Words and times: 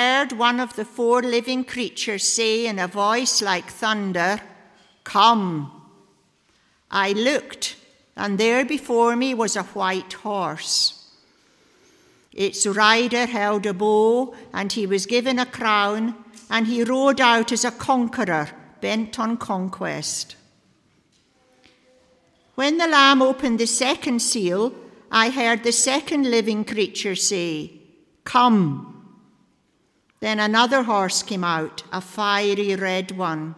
heard 0.00 0.32
one 0.32 0.60
of 0.60 0.74
the 0.76 0.84
four 0.84 1.22
living 1.22 1.64
creatures 1.64 2.26
say 2.26 2.66
in 2.66 2.78
a 2.78 2.86
voice 2.88 3.42
like 3.42 3.68
thunder, 3.68 4.40
Come. 5.04 5.70
I 6.90 7.12
looked, 7.12 7.76
and 8.16 8.38
there 8.38 8.64
before 8.64 9.14
me 9.16 9.34
was 9.34 9.56
a 9.56 9.70
white 9.74 10.12
horse. 10.12 10.78
Its 12.32 12.66
rider 12.66 13.26
held 13.26 13.66
a 13.66 13.74
bow, 13.74 14.34
and 14.52 14.72
he 14.72 14.86
was 14.86 15.06
given 15.06 15.38
a 15.38 15.46
crown, 15.46 16.14
and 16.48 16.66
he 16.66 16.84
rode 16.84 17.20
out 17.20 17.52
as 17.52 17.64
a 17.64 17.70
conqueror 17.70 18.48
bent 18.80 19.18
on 19.18 19.36
conquest. 19.36 20.36
When 22.54 22.78
the 22.78 22.88
Lamb 22.88 23.22
opened 23.22 23.58
the 23.58 23.66
second 23.66 24.20
seal, 24.20 24.72
I 25.10 25.30
heard 25.30 25.62
the 25.62 25.72
second 25.72 26.30
living 26.30 26.64
creature 26.64 27.16
say, 27.16 27.72
Come. 28.24 28.99
Then 30.20 30.38
another 30.38 30.82
horse 30.82 31.22
came 31.22 31.44
out, 31.44 31.82
a 31.90 32.00
fiery 32.00 32.76
red 32.76 33.12
one. 33.12 33.54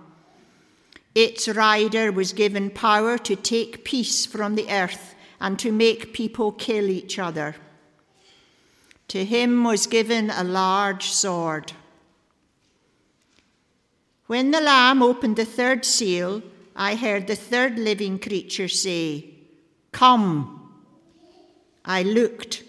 Its 1.15 1.49
rider 1.49 2.11
was 2.11 2.33
given 2.33 2.71
power 2.71 3.19
to 3.19 3.37
take 3.37 3.85
peace 3.85 4.25
from 4.25 4.55
the 4.55 4.71
earth 4.71 5.15
and 5.41 5.59
to 5.59 5.73
make 5.73 6.15
people 6.15 6.53
kill 6.53 6.89
each 6.89 7.19
other. 7.19 7.57
To 9.09 9.25
him 9.25 9.65
was 9.65 9.87
given 9.87 10.31
a 10.31 10.45
large 10.45 11.11
sword. 11.11 11.73
When 14.27 14.53
the 14.53 14.61
Lamb 14.61 15.03
opened 15.03 15.37
the 15.37 15.45
third 15.45 15.85
seal, 15.85 16.43
I 16.75 16.95
heard 16.95 17.27
the 17.27 17.37
third 17.37 17.79
living 17.79 18.19
creature 18.19 18.69
say, 18.69 19.27
Come. 19.91 20.61
I 21.85 22.03
looked, 22.03 22.63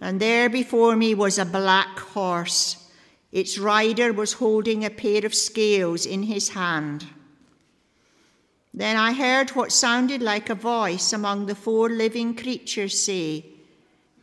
and 0.00 0.20
there 0.20 0.50
before 0.50 0.96
me 0.96 1.14
was 1.14 1.38
a 1.38 1.46
black 1.46 1.98
horse. 1.98 2.79
Its 3.32 3.58
rider 3.58 4.12
was 4.12 4.34
holding 4.34 4.84
a 4.84 4.90
pair 4.90 5.24
of 5.24 5.34
scales 5.34 6.04
in 6.04 6.24
his 6.24 6.50
hand. 6.50 7.06
Then 8.74 8.96
I 8.96 9.12
heard 9.12 9.50
what 9.50 9.72
sounded 9.72 10.22
like 10.22 10.48
a 10.48 10.54
voice 10.54 11.12
among 11.12 11.46
the 11.46 11.54
four 11.54 11.88
living 11.88 12.34
creatures 12.34 13.00
say, 13.00 13.44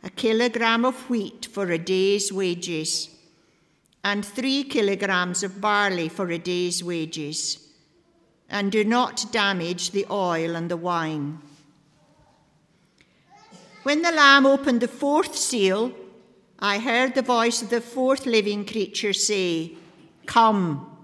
A 0.02 0.10
kilogram 0.10 0.84
of 0.84 1.08
wheat 1.08 1.46
for 1.46 1.70
a 1.70 1.78
day's 1.78 2.32
wages, 2.32 3.10
and 4.04 4.24
three 4.24 4.64
kilograms 4.64 5.42
of 5.42 5.60
barley 5.60 6.08
for 6.08 6.30
a 6.30 6.38
day's 6.38 6.82
wages, 6.82 7.68
and 8.48 8.72
do 8.72 8.84
not 8.84 9.30
damage 9.32 9.90
the 9.90 10.06
oil 10.10 10.56
and 10.56 10.70
the 10.70 10.76
wine. 10.76 11.40
When 13.82 14.02
the 14.02 14.12
Lamb 14.12 14.46
opened 14.46 14.80
the 14.80 14.88
fourth 14.88 15.36
seal, 15.36 15.92
I 16.60 16.80
heard 16.80 17.14
the 17.14 17.22
voice 17.22 17.62
of 17.62 17.70
the 17.70 17.80
fourth 17.80 18.26
living 18.26 18.64
creature 18.66 19.12
say, 19.12 19.74
Come. 20.26 20.96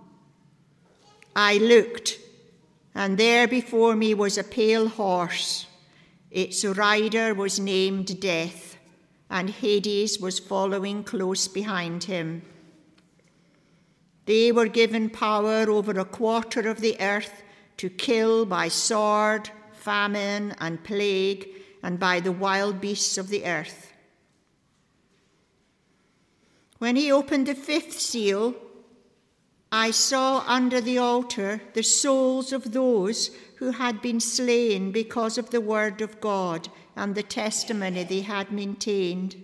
I 1.37 1.59
looked, 1.59 2.19
and 2.95 3.17
there 3.17 3.47
before 3.47 3.95
me 3.95 4.15
was 4.15 4.37
a 4.37 4.45
pale 4.45 4.89
horse. 4.89 5.67
Its 6.31 6.65
rider 6.65 7.35
was 7.35 7.61
named 7.61 8.21
Death, 8.21 8.77
and 9.31 9.49
Hades 9.49 10.19
was 10.19 10.41
following 10.41 11.05
close 11.05 11.47
behind 11.47 12.05
him. 12.05 12.43
They 14.27 14.51
were 14.51 14.69
given 14.69 15.09
power 15.09 15.71
over 15.71 15.93
a 15.93 16.05
quarter 16.05 16.69
of 16.69 16.81
the 16.81 16.97
earth 17.01 17.43
to 17.77 17.89
kill 17.91 18.45
by 18.45 18.69
sword, 18.69 19.51
famine, 19.73 20.55
and 20.59 20.83
plague, 20.83 21.49
and 21.83 22.01
by 22.01 22.19
the 22.19 22.33
wild 22.33 22.81
beasts 22.81 23.19
of 23.19 23.29
the 23.29 23.45
earth. 23.45 23.94
When 26.79 26.97
he 26.97 27.11
opened 27.13 27.47
the 27.47 27.55
fifth 27.55 28.01
seal, 28.01 28.55
I 29.71 29.91
saw 29.91 30.45
under 30.47 30.81
the 30.81 30.99
altar 30.99 31.61
the 31.73 31.83
souls 31.83 32.53
of 32.53 32.73
those 32.73 33.31
who 33.57 33.73
had 33.73 34.03
been 34.03 34.21
slain 34.21 34.93
because 34.93 35.39
of 35.39 35.51
the 35.51 35.61
word 35.61 36.01
of 36.01 36.21
God 36.21 36.69
and 36.97 37.15
the 37.15 37.23
testimony 37.23 38.05
they 38.05 38.21
had 38.21 38.53
maintained. 38.53 39.43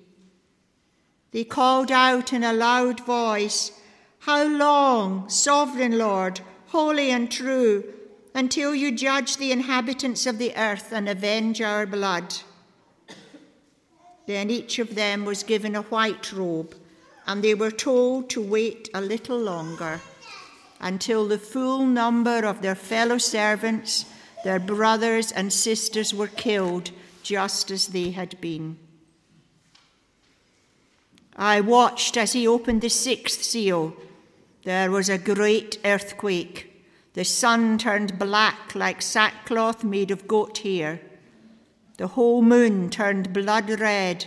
They 1.32 1.44
called 1.44 1.90
out 1.90 2.32
in 2.32 2.42
a 2.42 2.52
loud 2.52 3.00
voice, 3.00 3.72
How 4.20 4.44
long, 4.44 5.28
sovereign 5.28 5.98
Lord, 5.98 6.40
holy 6.66 7.10
and 7.10 7.30
true, 7.30 7.84
until 8.34 8.74
you 8.74 8.92
judge 8.92 9.36
the 9.36 9.52
inhabitants 9.52 10.26
of 10.26 10.38
the 10.38 10.56
earth 10.56 10.92
and 10.92 11.08
avenge 11.08 11.60
our 11.60 11.86
blood? 11.86 12.34
Then 14.26 14.50
each 14.50 14.78
of 14.78 14.94
them 14.94 15.24
was 15.24 15.42
given 15.42 15.74
a 15.74 15.82
white 15.82 16.32
robe 16.32 16.74
and 17.30 17.44
they 17.44 17.54
were 17.54 17.70
told 17.70 18.28
to 18.28 18.42
wait 18.42 18.90
a 18.92 19.00
little 19.00 19.38
longer 19.38 20.00
until 20.80 21.28
the 21.28 21.38
full 21.38 21.86
number 21.86 22.44
of 22.44 22.60
their 22.60 22.74
fellow 22.74 23.18
servants, 23.18 24.04
their 24.42 24.58
brothers 24.58 25.30
and 25.30 25.52
sisters, 25.52 26.12
were 26.12 26.26
killed 26.26 26.90
just 27.22 27.70
as 27.70 27.86
they 27.86 28.10
had 28.10 28.40
been. 28.40 28.76
I 31.36 31.60
watched 31.60 32.16
as 32.16 32.32
he 32.32 32.48
opened 32.48 32.80
the 32.80 32.90
sixth 32.90 33.44
seal. 33.44 33.94
There 34.64 34.90
was 34.90 35.08
a 35.08 35.16
great 35.16 35.78
earthquake. 35.84 36.84
The 37.14 37.24
sun 37.24 37.78
turned 37.78 38.18
black 38.18 38.74
like 38.74 39.00
sackcloth 39.00 39.84
made 39.84 40.10
of 40.10 40.26
goat 40.26 40.58
hair. 40.58 41.00
The 41.96 42.08
whole 42.08 42.42
moon 42.42 42.90
turned 42.90 43.32
blood 43.32 43.70
red 43.78 44.26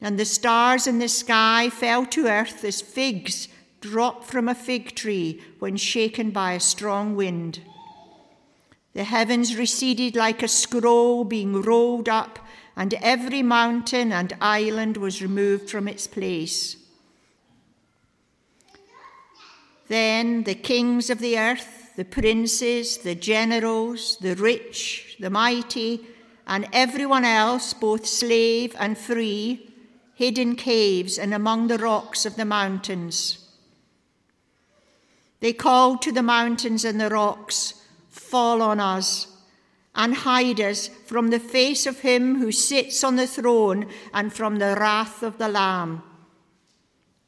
and 0.00 0.18
the 0.18 0.24
stars 0.24 0.86
in 0.86 0.98
the 0.98 1.08
sky 1.08 1.70
fell 1.70 2.04
to 2.06 2.26
earth 2.26 2.64
as 2.64 2.80
figs 2.80 3.48
drop 3.80 4.24
from 4.24 4.48
a 4.48 4.54
fig 4.54 4.94
tree 4.94 5.42
when 5.58 5.76
shaken 5.76 6.30
by 6.30 6.52
a 6.52 6.60
strong 6.60 7.16
wind. 7.16 7.60
The 8.94 9.04
heavens 9.04 9.56
receded 9.56 10.16
like 10.16 10.42
a 10.42 10.48
scroll 10.48 11.24
being 11.24 11.60
rolled 11.60 12.08
up, 12.08 12.38
and 12.76 12.94
every 12.94 13.42
mountain 13.42 14.12
and 14.12 14.36
island 14.40 14.96
was 14.96 15.22
removed 15.22 15.70
from 15.70 15.88
its 15.88 16.06
place. 16.06 16.76
Then 19.88 20.44
the 20.44 20.54
kings 20.54 21.10
of 21.10 21.20
the 21.20 21.38
earth, 21.38 21.92
the 21.96 22.04
princes, 22.04 22.98
the 22.98 23.14
generals, 23.14 24.16
the 24.20 24.34
rich, 24.34 25.16
the 25.20 25.30
mighty, 25.30 26.06
and 26.46 26.68
everyone 26.72 27.24
else, 27.24 27.72
both 27.72 28.06
slave 28.06 28.74
and 28.78 28.96
free, 28.98 29.65
hid 30.16 30.38
in 30.38 30.56
caves 30.56 31.18
and 31.18 31.34
among 31.34 31.66
the 31.66 31.76
rocks 31.76 32.24
of 32.24 32.36
the 32.36 32.44
mountains. 32.46 33.50
They 35.40 35.52
called 35.52 36.00
to 36.02 36.10
the 36.10 36.22
mountains 36.22 36.86
and 36.86 36.98
the 36.98 37.10
rocks, 37.10 37.74
Fall 38.08 38.62
on 38.62 38.80
us 38.80 39.26
and 39.94 40.14
hide 40.14 40.58
us 40.58 40.88
from 40.88 41.28
the 41.28 41.38
face 41.38 41.86
of 41.86 42.00
him 42.00 42.38
who 42.38 42.50
sits 42.50 43.04
on 43.04 43.16
the 43.16 43.26
throne 43.26 43.86
and 44.14 44.32
from 44.32 44.56
the 44.56 44.74
wrath 44.78 45.22
of 45.22 45.36
the 45.36 45.48
Lamb. 45.48 46.02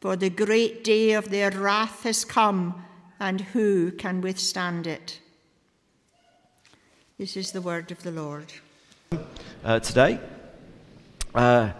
For 0.00 0.16
the 0.16 0.30
great 0.30 0.82
day 0.82 1.12
of 1.12 1.28
their 1.28 1.50
wrath 1.50 2.04
has 2.04 2.24
come, 2.24 2.84
and 3.20 3.40
who 3.40 3.90
can 3.90 4.22
withstand 4.22 4.86
it? 4.86 5.20
This 7.18 7.36
is 7.36 7.52
the 7.52 7.60
word 7.60 7.90
of 7.90 8.02
the 8.02 8.12
Lord. 8.12 8.52
Uh, 9.62 9.80
today, 9.80 10.20
uh, 11.34 11.72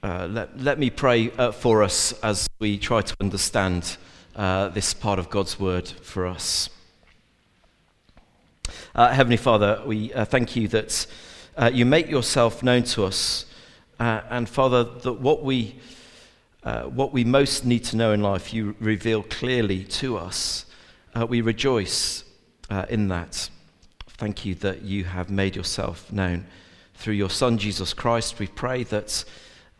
Uh, 0.00 0.28
let, 0.30 0.60
let 0.60 0.78
me 0.78 0.90
pray 0.90 1.28
uh, 1.32 1.50
for 1.50 1.82
us 1.82 2.12
as 2.22 2.48
we 2.60 2.78
try 2.78 3.02
to 3.02 3.16
understand 3.20 3.96
uh, 4.36 4.68
this 4.68 4.94
part 4.94 5.18
of 5.18 5.28
God's 5.28 5.58
word 5.58 5.88
for 5.88 6.24
us. 6.24 6.70
Uh, 8.94 9.12
Heavenly 9.12 9.36
Father, 9.36 9.82
we 9.84 10.12
uh, 10.12 10.24
thank 10.24 10.54
you 10.54 10.68
that 10.68 11.06
you 11.72 11.84
make 11.84 12.08
yourself 12.08 12.62
known 12.62 12.84
to 12.84 13.04
us. 13.04 13.44
and 13.98 14.48
Father, 14.48 14.84
that 14.84 15.14
what 15.14 15.42
we, 15.42 15.74
what 16.62 17.12
we 17.12 17.24
most 17.24 17.64
need 17.64 17.82
to 17.86 17.96
know 17.96 18.12
in 18.12 18.22
life, 18.22 18.54
you 18.54 18.76
reveal 18.78 19.24
clearly 19.24 19.82
to 19.84 20.16
us. 20.16 20.64
we 21.28 21.40
rejoice 21.40 22.22
in 22.88 23.08
that. 23.08 23.50
Thank 24.06 24.44
you 24.44 24.54
that 24.56 24.82
you 24.82 25.02
have 25.04 25.28
made 25.28 25.56
yourself 25.56 26.12
known 26.12 26.46
through 26.94 27.14
your 27.14 27.30
Son, 27.30 27.58
Jesus 27.58 27.92
Christ. 27.92 28.38
We 28.38 28.46
pray 28.46 28.84
that 28.84 29.24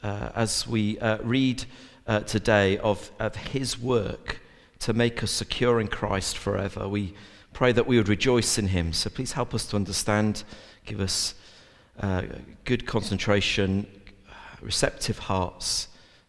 uh, 0.03 0.31
as 0.35 0.67
we 0.67 0.99
uh, 0.99 1.19
read 1.23 1.65
uh, 2.06 2.21
today 2.21 2.79
of, 2.79 3.11
of 3.19 3.37
his 3.37 3.79
work 3.79 4.41
to 4.81 4.93
make 4.93 5.23
us 5.23 5.31
secure 5.31 5.81
in 5.81 5.89
Christ 5.89 6.39
forever. 6.39 6.89
We 6.89 7.15
pray 7.53 7.73
that 7.73 7.87
we 7.87 7.97
would 7.97 8.09
rejoice 8.09 8.59
in 8.59 8.69
him. 8.69 8.93
So 8.93 9.11
please 9.11 9.33
help 9.33 9.55
us 9.55 9.67
to 9.67 9.77
understand, 9.77 10.45
give 10.87 11.00
us 11.00 11.35
uh, 12.00 12.23
good 12.65 12.87
concentration, 12.87 13.87
receptive 14.61 15.19
hearts. 15.19 15.89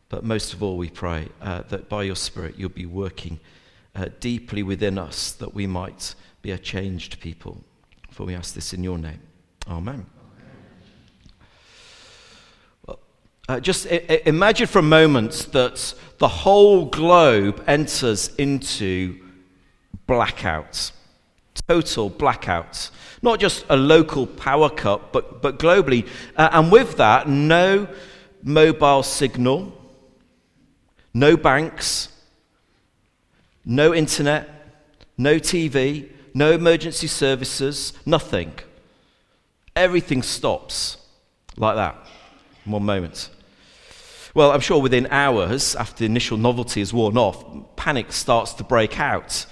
But 0.10 0.24
most 0.24 0.54
of 0.54 0.64
all, 0.64 0.78
we 0.78 0.90
pray 0.90 1.30
uh, 1.42 1.62
that 1.70 1.88
by 1.88 2.04
your 2.04 2.16
Spirit 2.16 2.56
you'll 2.58 2.70
be 2.70 2.88
working 2.88 3.40
uh, 3.96 4.08
deeply 4.20 4.64
within 4.64 4.98
us 4.98 5.32
that 5.34 5.54
we 5.54 5.68
might 5.68 6.16
be 6.42 6.52
a 6.52 6.58
changed 6.58 7.20
people. 7.20 7.64
For 8.10 8.26
we 8.26 8.36
ask 8.36 8.56
this 8.56 8.74
in 8.74 8.84
your 8.84 8.98
name. 8.98 9.22
Amen. 9.68 10.06
Uh, 13.50 13.60
just 13.60 13.88
I- 13.88 14.22
imagine 14.28 14.68
for 14.68 14.78
a 14.78 14.84
moment 14.84 15.48
that 15.54 15.96
the 16.20 16.28
whole 16.28 16.86
globe 16.86 17.64
enters 17.66 18.30
into 18.36 19.20
blackout, 20.06 20.92
total 21.68 22.12
blackout. 22.12 22.92
Not 23.24 23.40
just 23.40 23.66
a 23.68 23.76
local 23.76 24.28
power 24.28 24.70
cut, 24.70 25.12
but, 25.12 25.42
but 25.42 25.58
globally. 25.58 26.08
Uh, 26.38 26.50
and 26.52 26.72
with 26.72 26.98
that, 26.98 27.28
no 27.28 27.88
mobile 28.44 29.02
signal, 29.02 29.74
no 31.12 31.36
banks, 31.36 32.10
no 33.66 33.96
internet, 33.96 34.48
no 35.18 35.40
TV, 35.40 36.08
no 36.36 36.52
emergency 36.52 37.08
services, 37.08 37.94
nothing. 38.06 38.54
Everything 39.76 40.22
stops 40.22 40.98
like 41.58 41.78
that 41.78 41.98
one 42.66 42.84
moment. 42.84 43.32
Well, 44.36 44.52
I'm 44.52 44.60
sure 44.60 44.80
within 44.80 45.08
hours, 45.08 45.76
after 45.76 46.00
the 46.00 46.06
initial 46.06 46.38
novelty 46.38 46.82
has 46.82 46.94
worn 46.94 47.18
off, 47.18 47.44
panic 47.76 48.12
starts 48.12 48.54
to 48.54 48.64
break 48.64 49.00
out. 49.00 49.46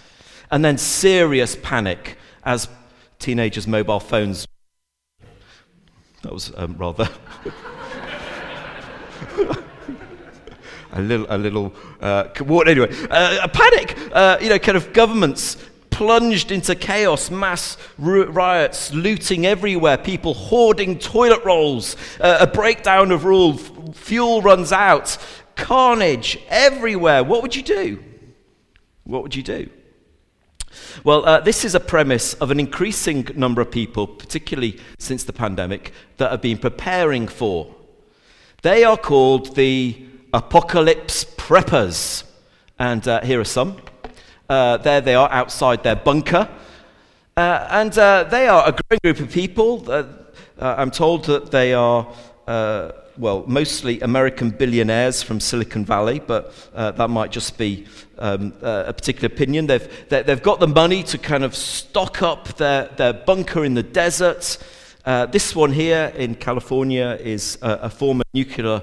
And 0.51 0.63
then 0.63 0.77
serious 0.77 1.57
panic 1.61 2.17
as 2.43 2.67
teenagers' 3.19 3.67
mobile 3.67 3.99
phones. 3.99 4.47
That 6.21 6.31
was 6.31 6.53
um, 6.55 6.75
rather. 6.77 7.09
a 10.91 11.01
little, 11.01 11.25
a 11.29 11.37
little, 11.37 11.73
uh, 11.99 12.25
anyway, 12.67 12.89
uh, 13.09 13.39
a 13.43 13.47
panic, 13.47 13.97
uh, 14.11 14.37
you 14.41 14.49
know, 14.49 14.59
kind 14.59 14.77
of 14.77 14.93
governments 14.93 15.57
plunged 15.97 16.51
into 16.51 16.75
chaos, 16.75 17.31
mass 17.31 17.75
riots, 17.97 18.93
looting 18.93 19.47
everywhere, 19.47 19.97
people 19.97 20.35
hoarding 20.35 20.99
toilet 20.99 21.43
rolls, 21.43 21.95
uh, 22.21 22.37
a 22.39 22.45
breakdown 22.45 23.11
of 23.11 23.25
rules, 23.25 23.71
fuel 23.93 24.43
runs 24.43 24.71
out, 24.71 25.17
carnage 25.55 26.37
everywhere. 26.49 27.23
What 27.23 27.41
would 27.41 27.55
you 27.55 27.63
do? 27.63 28.03
What 29.05 29.23
would 29.23 29.35
you 29.35 29.41
do? 29.41 29.71
Well, 31.03 31.25
uh, 31.25 31.39
this 31.39 31.65
is 31.65 31.73
a 31.73 31.79
premise 31.79 32.35
of 32.35 32.51
an 32.51 32.59
increasing 32.59 33.27
number 33.33 33.59
of 33.59 33.71
people, 33.71 34.05
particularly 34.05 34.79
since 34.99 35.23
the 35.23 35.33
pandemic, 35.33 35.93
that 36.17 36.29
have 36.29 36.43
been 36.43 36.59
preparing 36.59 37.27
for. 37.27 37.73
They 38.61 38.83
are 38.83 38.97
called 38.97 39.55
the 39.55 40.05
apocalypse 40.31 41.25
preppers. 41.25 42.23
And 42.77 43.07
uh, 43.07 43.21
here 43.21 43.39
are 43.39 43.43
some. 43.45 43.77
Uh, 44.49 44.77
there 44.77 45.01
they 45.01 45.15
are 45.15 45.29
outside 45.29 45.83
their 45.83 45.95
bunker. 45.95 46.47
Uh, 47.35 47.67
and 47.69 47.97
uh, 47.97 48.23
they 48.23 48.47
are 48.47 48.67
a 48.67 48.71
growing 48.71 48.99
group 49.03 49.19
of 49.19 49.31
people. 49.31 49.83
Uh, 49.91 50.05
uh, 50.57 50.75
I'm 50.77 50.89
told 50.89 51.25
that 51.25 51.51
they 51.51 51.73
are, 51.73 52.07
uh, 52.47 52.93
well, 53.17 53.43
mostly 53.45 53.99
American 54.01 54.49
billionaires 54.49 55.21
from 55.21 55.39
Silicon 55.39 55.85
Valley, 55.85 56.19
but 56.19 56.53
that 56.73 57.09
might 57.09 57.31
just 57.31 57.57
be 57.57 57.85
um, 58.17 58.53
a 58.61 58.93
particular 58.93 59.27
opinion. 59.27 59.67
They've, 59.67 60.09
they've 60.09 60.41
got 60.41 60.59
the 60.59 60.67
money 60.67 61.03
to 61.03 61.17
kind 61.17 61.43
of 61.43 61.55
stock 61.55 62.21
up 62.21 62.57
their, 62.57 62.87
their 62.95 63.13
bunker 63.13 63.65
in 63.65 63.73
the 63.73 63.83
desert. 63.83 64.57
this 65.05 65.55
one 65.55 65.73
here 65.73 66.11
in 66.15 66.35
California 66.35 67.19
is 67.21 67.59
a, 67.61 67.71
a 67.83 67.89
former 67.89 68.23
nuclear 68.33 68.81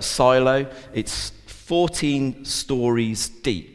silo. 0.00 0.66
It's 0.92 1.30
14 1.46 2.44
stories 2.44 3.28
deep. 3.28 3.71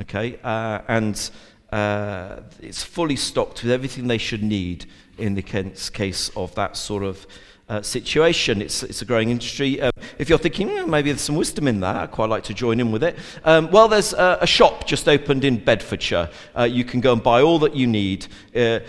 Okay? 0.00 0.38
Uh, 0.42 0.80
and 0.88 1.30
uh, 1.70 2.40
it's 2.60 2.82
fully 2.82 3.16
stocked 3.16 3.62
with 3.62 3.72
everything 3.72 4.06
they 4.06 4.18
should 4.18 4.42
need 4.42 4.86
in 5.18 5.34
the 5.34 5.42
case 5.42 6.30
of 6.36 6.54
that 6.54 6.76
sort 6.76 7.02
of 7.02 7.26
uh, 7.68 7.80
situation. 7.80 8.60
It's, 8.60 8.82
it's 8.82 9.02
a 9.02 9.04
growing 9.04 9.30
industry. 9.30 9.80
Um, 9.80 9.92
if 10.18 10.28
you're 10.28 10.38
thinking, 10.38 10.68
hmm, 10.68 10.90
maybe 10.90 11.10
there's 11.10 11.22
some 11.22 11.36
wisdom 11.36 11.66
in 11.68 11.80
that, 11.80 11.96
I'd 11.96 12.10
quite 12.10 12.28
like 12.28 12.44
to 12.44 12.54
join 12.54 12.80
in 12.80 12.92
with 12.92 13.02
it. 13.02 13.16
Um, 13.44 13.70
well, 13.70 13.88
there's 13.88 14.12
a, 14.12 14.38
a, 14.42 14.46
shop 14.46 14.86
just 14.86 15.08
opened 15.08 15.44
in 15.44 15.56
Bedfordshire. 15.56 16.28
Uh, 16.56 16.64
you 16.64 16.84
can 16.84 17.00
go 17.00 17.12
and 17.12 17.22
buy 17.22 17.40
all 17.40 17.58
that 17.60 17.74
you 17.74 17.86
need. 17.86 18.26
Uh, 18.54 18.80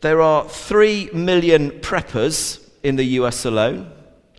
there 0.00 0.20
are 0.20 0.48
three 0.48 1.10
million 1.12 1.70
preppers 1.70 2.64
in 2.82 2.96
the 2.96 3.04
US 3.04 3.44
alone 3.44 3.90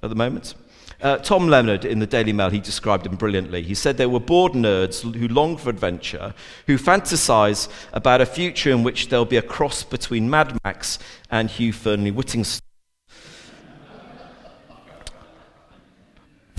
at 0.01 0.09
the 0.09 0.15
moment. 0.15 0.53
Uh, 1.01 1.15
Tom 1.17 1.47
Leonard 1.47 1.85
in 1.85 1.99
the 1.99 2.05
Daily 2.05 2.33
Mail, 2.33 2.49
he 2.49 2.59
described 2.59 3.05
them 3.05 3.15
brilliantly. 3.15 3.63
He 3.63 3.73
said 3.73 3.95
they 3.95 4.05
were 4.05 4.19
bored 4.19 4.51
nerds 4.51 5.01
who 5.15 5.29
long 5.29 5.55
for 5.55 5.69
adventure, 5.69 6.33
who 6.67 6.77
fantasize 6.77 7.69
about 7.93 8.19
a 8.19 8.25
future 8.25 8.71
in 8.71 8.83
which 8.83 9.07
there'll 9.07 9.23
be 9.23 9.37
a 9.37 9.41
cross 9.41 9.81
between 9.81 10.29
Mad 10.29 10.57
Max 10.65 10.99
and 11.31 11.49
Hugh 11.49 11.71
Fearnley 11.71 12.11
Whittingstall. 12.11 12.61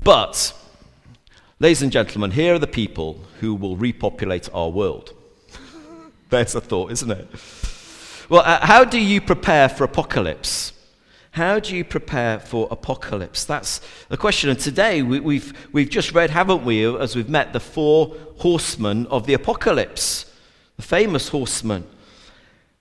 But, 0.03 0.53
ladies 1.59 1.83
and 1.83 1.91
gentlemen, 1.91 2.31
here 2.31 2.55
are 2.55 2.59
the 2.59 2.65
people 2.65 3.23
who 3.41 3.53
will 3.53 3.77
repopulate 3.77 4.49
our 4.51 4.69
world. 4.69 5.13
There's 6.31 6.55
a 6.55 6.61
thought, 6.61 6.91
isn't 6.91 7.11
it? 7.11 7.27
Well, 8.27 8.41
uh, 8.41 8.65
how 8.65 8.85
do 8.85 8.99
you 8.99 9.21
prepare 9.21 9.69
for 9.69 9.83
apocalypse? 9.83 10.73
How 11.31 11.59
do 11.59 11.75
you 11.75 11.85
prepare 11.85 12.39
for 12.39 12.67
apocalypse? 12.69 13.45
That's 13.45 13.79
the 14.09 14.17
question. 14.17 14.49
And 14.49 14.59
today 14.59 15.01
we, 15.01 15.15
have 15.17 15.23
we've, 15.23 15.69
we've 15.71 15.89
just 15.89 16.11
read, 16.11 16.29
haven't 16.29 16.65
we, 16.65 16.85
as 16.97 17.15
we've 17.15 17.29
met 17.29 17.53
the 17.53 17.59
four 17.59 18.17
horsemen 18.39 19.07
of 19.07 19.25
the 19.25 19.33
apocalypse, 19.33 20.25
the 20.75 20.81
famous 20.81 21.29
horsemen. 21.29 21.87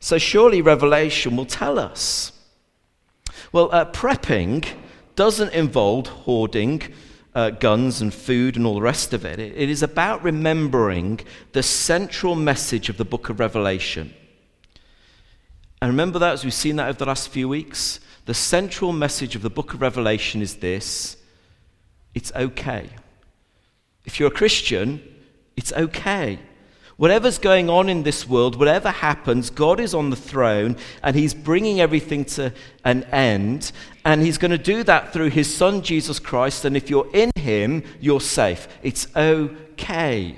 So 0.00 0.19
surely 0.19 0.62
Revelation 0.62 1.37
will 1.37 1.47
tell 1.47 1.79
us. 1.79 2.32
Well, 3.52 3.69
uh, 3.70 3.85
prepping 3.85 4.67
doesn't 5.14 5.52
involve 5.52 6.08
hoarding 6.08 6.82
uh, 7.37 7.50
guns 7.50 8.00
and 8.00 8.12
food 8.12 8.56
and 8.56 8.67
all 8.67 8.75
the 8.75 8.81
rest 8.81 9.12
of 9.12 9.25
it. 9.25 9.38
it. 9.38 9.56
It 9.56 9.70
is 9.70 9.82
about 9.82 10.25
remembering 10.25 11.20
the 11.52 11.62
central 11.62 12.35
message 12.35 12.88
of 12.88 12.97
the 12.97 13.05
book 13.05 13.29
of 13.29 13.38
Revelation. 13.38 14.12
And 15.81 15.91
remember 15.91 16.19
that 16.19 16.32
as 16.32 16.44
we've 16.44 16.52
seen 16.52 16.76
that 16.76 16.88
over 16.88 16.99
the 16.99 17.06
last 17.06 17.29
few 17.29 17.49
weeks? 17.49 18.00
The 18.26 18.34
central 18.34 18.93
message 18.93 19.34
of 19.34 19.43
the 19.43 19.50
book 19.50 19.75
of 19.75 19.81
Revelation 19.81 20.43
is 20.43 20.56
this 20.56 21.17
it's 22.14 22.32
okay. 22.34 22.90
If 24.05 24.19
you're 24.19 24.28
a 24.28 24.34
Christian, 24.34 25.02
it's 25.56 25.72
okay. 25.72 26.38
Whatever's 26.96 27.38
going 27.38 27.70
on 27.70 27.88
in 27.88 28.02
this 28.02 28.28
world, 28.28 28.56
whatever 28.56 28.90
happens, 28.90 29.49
God 29.49 29.81
is 29.81 29.94
on 29.94 30.11
the 30.11 30.17
throne 30.17 30.76
and 31.02 31.17
He's 31.17 31.32
bringing 31.32 31.81
everything 31.81 32.26
to 32.26 32.52
an 32.84 33.05
end. 33.05 33.72
And 34.05 34.20
He's 34.20 34.37
going 34.37 34.50
to 34.50 34.58
do 34.58 34.82
that 34.84 35.11
through 35.11 35.31
His 35.31 35.55
Son, 35.55 35.81
Jesus 35.81 36.19
Christ. 36.19 36.66
And 36.66 36.76
if 36.76 36.90
you're 36.90 37.09
in 37.14 37.30
Him, 37.37 37.85
you're 38.00 38.21
safe. 38.21 38.68
It's 38.83 39.06
okay. 39.16 40.37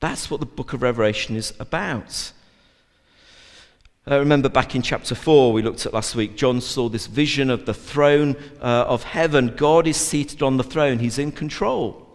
That's 0.00 0.28
what 0.28 0.40
the 0.40 0.46
book 0.46 0.72
of 0.72 0.82
Revelation 0.82 1.36
is 1.36 1.54
about. 1.60 2.32
Uh, 4.10 4.18
remember 4.18 4.48
back 4.48 4.74
in 4.74 4.82
chapter 4.82 5.14
4, 5.14 5.52
we 5.52 5.62
looked 5.62 5.86
at 5.86 5.94
last 5.94 6.16
week, 6.16 6.36
John 6.36 6.60
saw 6.60 6.88
this 6.88 7.06
vision 7.06 7.50
of 7.50 7.66
the 7.66 7.74
throne 7.74 8.34
uh, 8.60 8.84
of 8.88 9.04
heaven. 9.04 9.54
God 9.56 9.86
is 9.86 9.96
seated 9.96 10.42
on 10.42 10.56
the 10.56 10.64
throne, 10.64 10.98
He's 10.98 11.20
in 11.20 11.30
control. 11.30 12.08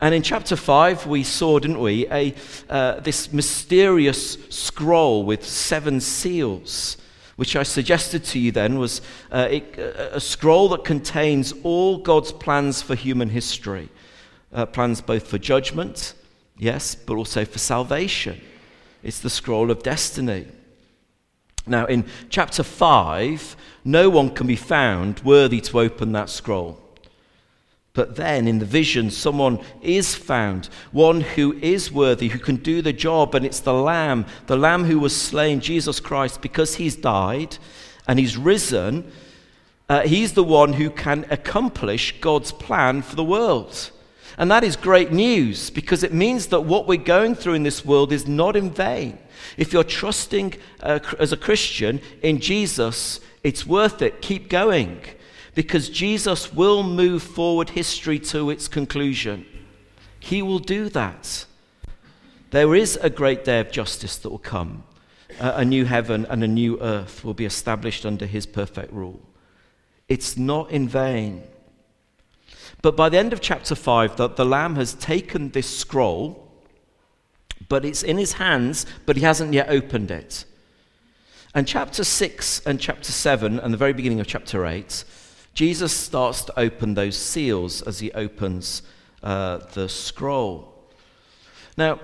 And 0.00 0.14
in 0.14 0.22
chapter 0.22 0.54
5, 0.54 1.08
we 1.08 1.24
saw, 1.24 1.58
didn't 1.58 1.80
we, 1.80 2.06
a, 2.06 2.34
uh, 2.70 3.00
this 3.00 3.32
mysterious 3.32 4.38
scroll 4.48 5.24
with 5.24 5.44
seven 5.44 6.00
seals, 6.00 6.98
which 7.34 7.56
I 7.56 7.64
suggested 7.64 8.22
to 8.26 8.38
you 8.38 8.52
then 8.52 8.78
was 8.78 9.00
uh, 9.32 9.48
it, 9.50 9.76
a 9.78 10.20
scroll 10.20 10.68
that 10.68 10.84
contains 10.84 11.52
all 11.64 11.98
God's 11.98 12.30
plans 12.30 12.80
for 12.80 12.94
human 12.94 13.30
history 13.30 13.88
uh, 14.52 14.66
plans 14.66 15.00
both 15.00 15.26
for 15.26 15.38
judgment, 15.38 16.14
yes, 16.58 16.94
but 16.94 17.14
also 17.14 17.44
for 17.44 17.58
salvation. 17.58 18.40
It's 19.02 19.18
the 19.18 19.30
scroll 19.30 19.72
of 19.72 19.82
destiny. 19.82 20.46
Now, 21.66 21.86
in 21.86 22.04
chapter 22.28 22.62
5, 22.62 23.56
no 23.84 24.10
one 24.10 24.30
can 24.30 24.46
be 24.46 24.56
found 24.56 25.20
worthy 25.20 25.60
to 25.60 25.80
open 25.80 26.12
that 26.12 26.28
scroll. 26.28 26.78
But 27.94 28.16
then 28.16 28.48
in 28.48 28.58
the 28.58 28.64
vision, 28.64 29.10
someone 29.10 29.60
is 29.82 30.14
found, 30.14 30.70
one 30.92 31.20
who 31.20 31.52
is 31.60 31.92
worthy, 31.92 32.28
who 32.28 32.38
can 32.38 32.56
do 32.56 32.80
the 32.80 32.92
job, 32.92 33.34
and 33.34 33.44
it's 33.44 33.60
the 33.60 33.74
Lamb, 33.74 34.24
the 34.46 34.56
Lamb 34.56 34.84
who 34.84 34.98
was 34.98 35.14
slain, 35.14 35.60
Jesus 35.60 36.00
Christ, 36.00 36.40
because 36.40 36.76
he's 36.76 36.96
died 36.96 37.58
and 38.08 38.18
he's 38.18 38.36
risen. 38.36 39.12
Uh, 39.88 40.02
he's 40.02 40.32
the 40.32 40.44
one 40.44 40.72
who 40.72 40.88
can 40.88 41.26
accomplish 41.28 42.18
God's 42.20 42.50
plan 42.50 43.02
for 43.02 43.14
the 43.14 43.24
world. 43.24 43.90
And 44.38 44.50
that 44.50 44.64
is 44.64 44.76
great 44.76 45.12
news 45.12 45.70
because 45.70 46.02
it 46.02 46.12
means 46.12 46.46
that 46.48 46.62
what 46.62 46.86
we're 46.86 46.96
going 46.96 47.34
through 47.34 47.54
in 47.54 47.62
this 47.62 47.84
world 47.84 48.12
is 48.12 48.26
not 48.26 48.56
in 48.56 48.70
vain. 48.70 49.18
If 49.56 49.72
you're 49.72 49.84
trusting 49.84 50.54
uh, 50.80 51.00
as 51.18 51.32
a 51.32 51.36
Christian 51.36 52.00
in 52.22 52.38
Jesus, 52.38 53.20
it's 53.42 53.66
worth 53.66 54.00
it. 54.02 54.22
Keep 54.22 54.48
going 54.48 55.02
because 55.54 55.90
Jesus 55.90 56.52
will 56.52 56.82
move 56.82 57.22
forward 57.22 57.70
history 57.70 58.18
to 58.20 58.50
its 58.50 58.68
conclusion. 58.68 59.44
He 60.18 60.40
will 60.40 60.60
do 60.60 60.88
that. 60.90 61.46
There 62.50 62.74
is 62.74 62.96
a 63.02 63.10
great 63.10 63.44
day 63.44 63.60
of 63.60 63.70
justice 63.70 64.16
that 64.18 64.30
will 64.30 64.38
come. 64.38 64.84
Uh, 65.40 65.54
a 65.56 65.64
new 65.64 65.84
heaven 65.84 66.26
and 66.28 66.44
a 66.44 66.48
new 66.48 66.80
earth 66.80 67.24
will 67.24 67.34
be 67.34 67.44
established 67.44 68.06
under 68.06 68.26
his 68.26 68.46
perfect 68.46 68.92
rule. 68.92 69.20
It's 70.08 70.36
not 70.36 70.70
in 70.70 70.88
vain. 70.88 71.42
But 72.82 72.96
by 72.96 73.08
the 73.08 73.18
end 73.18 73.32
of 73.32 73.40
chapter 73.40 73.76
5, 73.76 74.16
the, 74.16 74.28
the 74.28 74.44
Lamb 74.44 74.74
has 74.74 74.94
taken 74.94 75.50
this 75.50 75.78
scroll, 75.78 76.48
but 77.68 77.84
it's 77.84 78.02
in 78.02 78.18
his 78.18 78.34
hands, 78.34 78.86
but 79.06 79.16
he 79.16 79.22
hasn't 79.22 79.52
yet 79.52 79.68
opened 79.68 80.10
it. 80.10 80.44
And 81.54 81.66
chapter 81.68 82.02
6 82.02 82.66
and 82.66 82.80
chapter 82.80 83.12
7, 83.12 83.60
and 83.60 83.72
the 83.72 83.78
very 83.78 83.92
beginning 83.92 84.20
of 84.20 84.26
chapter 84.26 84.66
8, 84.66 85.04
Jesus 85.54 85.96
starts 85.96 86.42
to 86.44 86.58
open 86.58 86.94
those 86.94 87.16
seals 87.16 87.82
as 87.82 88.00
he 88.00 88.10
opens 88.12 88.82
uh, 89.22 89.58
the 89.74 89.88
scroll. 89.88 90.68
Now, 91.76 92.00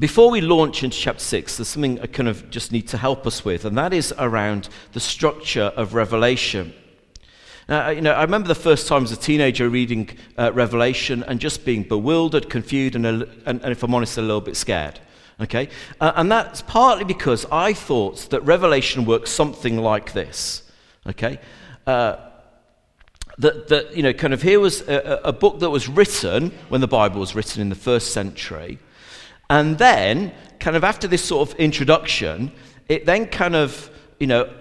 before 0.00 0.30
we 0.30 0.40
launch 0.40 0.82
into 0.82 0.96
chapter 0.96 1.22
6, 1.22 1.58
there's 1.58 1.68
something 1.68 2.00
I 2.00 2.06
kind 2.06 2.28
of 2.28 2.50
just 2.50 2.72
need 2.72 2.88
to 2.88 2.98
help 2.98 3.26
us 3.26 3.44
with, 3.44 3.64
and 3.64 3.78
that 3.78 3.92
is 3.92 4.12
around 4.18 4.68
the 4.92 5.00
structure 5.00 5.72
of 5.76 5.94
Revelation. 5.94 6.74
Now, 7.68 7.88
you 7.88 8.02
know, 8.02 8.12
I 8.12 8.22
remember 8.22 8.48
the 8.48 8.54
first 8.54 8.86
time 8.86 9.04
as 9.04 9.12
a 9.12 9.16
teenager 9.16 9.68
reading 9.68 10.10
uh, 10.36 10.52
Revelation 10.52 11.22
and 11.24 11.40
just 11.40 11.64
being 11.64 11.82
bewildered, 11.82 12.50
confused, 12.50 12.94
and, 12.94 13.06
and, 13.06 13.26
and, 13.46 13.64
if 13.64 13.82
I'm 13.82 13.94
honest, 13.94 14.18
a 14.18 14.22
little 14.22 14.40
bit 14.40 14.56
scared. 14.56 15.00
Okay? 15.40 15.68
Uh, 16.00 16.12
and 16.16 16.30
that's 16.30 16.62
partly 16.62 17.04
because 17.04 17.46
I 17.50 17.72
thought 17.72 18.30
that 18.30 18.42
Revelation 18.42 19.06
works 19.06 19.30
something 19.30 19.78
like 19.78 20.12
this. 20.12 20.70
Okay? 21.06 21.40
Uh, 21.86 22.16
that, 23.38 23.68
that, 23.68 23.96
you 23.96 24.02
know, 24.02 24.12
kind 24.12 24.34
of 24.34 24.42
here 24.42 24.60
was 24.60 24.82
a, 24.82 25.20
a 25.24 25.32
book 25.32 25.58
that 25.60 25.70
was 25.70 25.88
written 25.88 26.52
when 26.68 26.80
the 26.80 26.86
Bible 26.86 27.20
was 27.20 27.34
written 27.34 27.62
in 27.62 27.68
the 27.68 27.74
first 27.74 28.12
century. 28.12 28.78
And 29.50 29.78
then, 29.78 30.32
kind 30.60 30.76
of 30.76 30.84
after 30.84 31.08
this 31.08 31.24
sort 31.24 31.48
of 31.48 31.56
introduction, 31.56 32.52
it 32.88 33.06
then 33.06 33.26
kind 33.26 33.56
of, 33.56 33.90
you 34.20 34.26
know, 34.26 34.52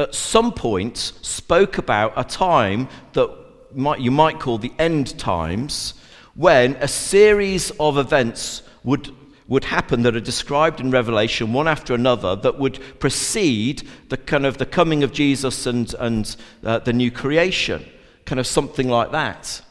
at 0.00 0.14
some 0.14 0.52
point 0.52 0.96
spoke 0.96 1.78
about 1.78 2.12
a 2.16 2.24
time 2.24 2.88
that 3.12 3.30
might, 3.74 4.00
you 4.00 4.10
might 4.10 4.40
call 4.40 4.58
the 4.58 4.72
end 4.78 5.18
times, 5.18 5.94
when 6.34 6.76
a 6.76 6.88
series 6.88 7.70
of 7.78 7.98
events 7.98 8.62
would, 8.82 9.14
would 9.46 9.64
happen 9.64 10.02
that 10.02 10.16
are 10.16 10.20
described 10.20 10.80
in 10.80 10.90
Revelation, 10.90 11.52
one 11.52 11.68
after 11.68 11.94
another, 11.94 12.34
that 12.36 12.58
would 12.58 12.80
precede 12.98 13.86
the 14.08 14.16
kind 14.16 14.46
of 14.46 14.58
the 14.58 14.66
coming 14.66 15.02
of 15.02 15.12
Jesus 15.12 15.66
and, 15.66 15.94
and 15.98 16.36
uh, 16.64 16.78
the 16.78 16.92
new 16.92 17.10
creation, 17.10 17.84
kind 18.24 18.40
of 18.40 18.46
something 18.46 18.88
like 18.88 19.12
that. 19.12 19.62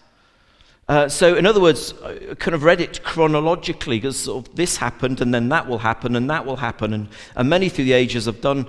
Uh, 0.90 1.08
so, 1.08 1.36
in 1.36 1.46
other 1.46 1.62
words, 1.62 1.94
I 2.04 2.34
kind 2.40 2.56
of 2.56 2.64
read 2.64 2.82
it 2.82 3.04
chronologically 3.04 3.98
because 3.98 4.18
sort 4.18 4.48
of 4.48 4.56
this 4.56 4.78
happened 4.78 5.22
and 5.22 5.32
then 5.32 5.50
that 5.50 5.68
will 5.68 5.78
happen 5.78 6.16
and 6.16 6.28
that 6.32 6.48
will 6.48 6.56
happen. 6.56 6.94
And, 6.96 7.10
and 7.36 7.48
many 7.48 7.70
through 7.70 7.86
the 7.86 7.94
ages 7.94 8.26
have 8.26 8.42
done 8.42 8.66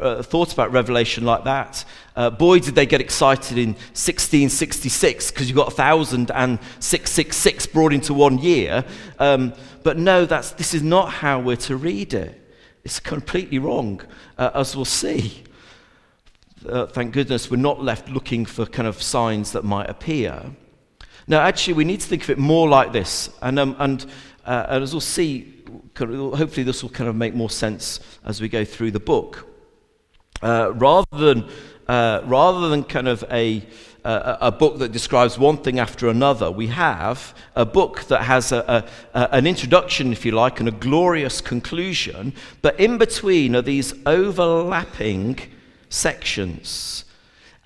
uh, 0.00 0.22
thoughts 0.22 0.52
about 0.52 0.70
Revelation 0.70 1.24
like 1.24 1.42
that. 1.42 1.84
Uh, 2.14 2.30
boy, 2.30 2.60
did 2.60 2.76
they 2.76 2.86
get 2.86 3.00
excited 3.00 3.58
in 3.58 3.70
1666 3.70 5.32
because 5.32 5.48
you 5.48 5.56
got 5.56 5.76
1,666 5.76 7.66
brought 7.66 7.92
into 7.92 8.14
one 8.14 8.38
year. 8.38 8.84
Um, 9.18 9.52
but 9.82 9.98
no, 9.98 10.24
that's, 10.24 10.52
this 10.52 10.72
is 10.72 10.84
not 10.84 11.14
how 11.14 11.40
we're 11.40 11.56
to 11.56 11.76
read 11.76 12.14
it. 12.14 12.40
It's 12.84 13.00
completely 13.00 13.58
wrong, 13.58 14.02
uh, 14.38 14.52
as 14.54 14.76
we'll 14.76 14.84
see. 14.84 15.42
Uh, 16.68 16.86
thank 16.86 17.12
goodness 17.12 17.50
we're 17.50 17.56
not 17.56 17.82
left 17.82 18.08
looking 18.08 18.46
for 18.46 18.66
kind 18.66 18.86
of 18.86 19.02
signs 19.02 19.50
that 19.50 19.64
might 19.64 19.90
appear. 19.90 20.52
No, 21.28 21.40
actually, 21.40 21.74
we 21.74 21.84
need 21.84 22.00
to 22.00 22.06
think 22.06 22.22
of 22.22 22.30
it 22.30 22.38
more 22.38 22.68
like 22.68 22.92
this. 22.92 23.30
And, 23.42 23.58
um, 23.58 23.76
and, 23.78 24.06
uh, 24.44 24.66
as 24.68 24.92
we'll 24.92 25.00
see, 25.00 25.54
hopefully, 25.98 26.62
this 26.62 26.82
will 26.82 26.90
kind 26.90 27.10
of 27.10 27.16
make 27.16 27.34
more 27.34 27.50
sense 27.50 28.00
as 28.24 28.40
we 28.40 28.48
go 28.48 28.64
through 28.64 28.92
the 28.92 29.00
book. 29.00 29.46
Uh, 30.40 30.72
rather, 30.74 31.06
than, 31.12 31.48
uh, 31.88 32.20
rather 32.24 32.68
than 32.68 32.84
kind 32.84 33.08
of 33.08 33.24
a, 33.30 33.66
a, 34.04 34.38
a, 34.42 34.52
book 34.52 34.78
that 34.78 34.92
describes 34.92 35.36
one 35.36 35.56
thing 35.56 35.80
after 35.80 36.08
another, 36.08 36.48
we 36.50 36.68
have 36.68 37.34
a 37.56 37.64
book 37.64 38.04
that 38.04 38.22
has 38.22 38.52
a, 38.52 38.86
a, 39.14 39.34
an 39.34 39.46
introduction, 39.48 40.12
if 40.12 40.24
you 40.24 40.32
like, 40.32 40.60
and 40.60 40.68
a 40.68 40.72
glorious 40.72 41.40
conclusion. 41.40 42.34
But 42.62 42.78
in 42.78 42.98
between 42.98 43.56
are 43.56 43.62
these 43.62 43.94
overlapping 44.04 45.38
sections 45.88 47.05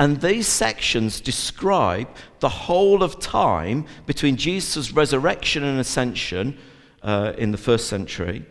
and 0.00 0.18
these 0.22 0.48
sections 0.48 1.20
describe 1.20 2.08
the 2.38 2.48
whole 2.48 3.02
of 3.02 3.20
time 3.20 3.84
between 4.06 4.36
Jesus' 4.36 4.92
resurrection 4.92 5.62
and 5.62 5.78
ascension 5.78 6.56
uh, 7.02 7.34
in 7.36 7.52
the 7.52 7.58
first 7.58 7.86
century 7.86 8.46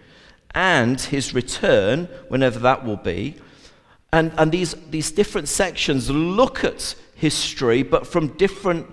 and 0.53 1.01
his 1.01 1.33
return, 1.33 2.07
whenever 2.27 2.59
that 2.59 2.85
will 2.85 2.97
be. 2.97 3.35
And, 4.13 4.31
and 4.37 4.51
these, 4.51 4.75
these 4.91 5.11
different 5.11 5.47
sections 5.47 6.11
look 6.11 6.63
at 6.63 6.93
history, 7.15 7.81
but 7.81 8.05
from 8.05 8.27
different 8.37 8.85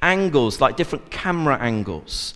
angles, 0.00 0.60
like 0.60 0.76
different 0.76 1.10
camera 1.10 1.58
angles. 1.58 2.34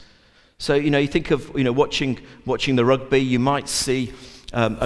So, 0.59 0.75
you 0.75 0.91
know, 0.91 0.99
you 0.99 1.07
think 1.07 1.31
of, 1.31 1.57
you 1.57 1.63
know, 1.63 1.71
watching, 1.71 2.19
watching 2.47 2.75
the 2.75 2.85
rugby, 2.85 3.21
you 3.21 3.39
might 3.39 3.69
see 3.69 4.13
um, 4.53 4.79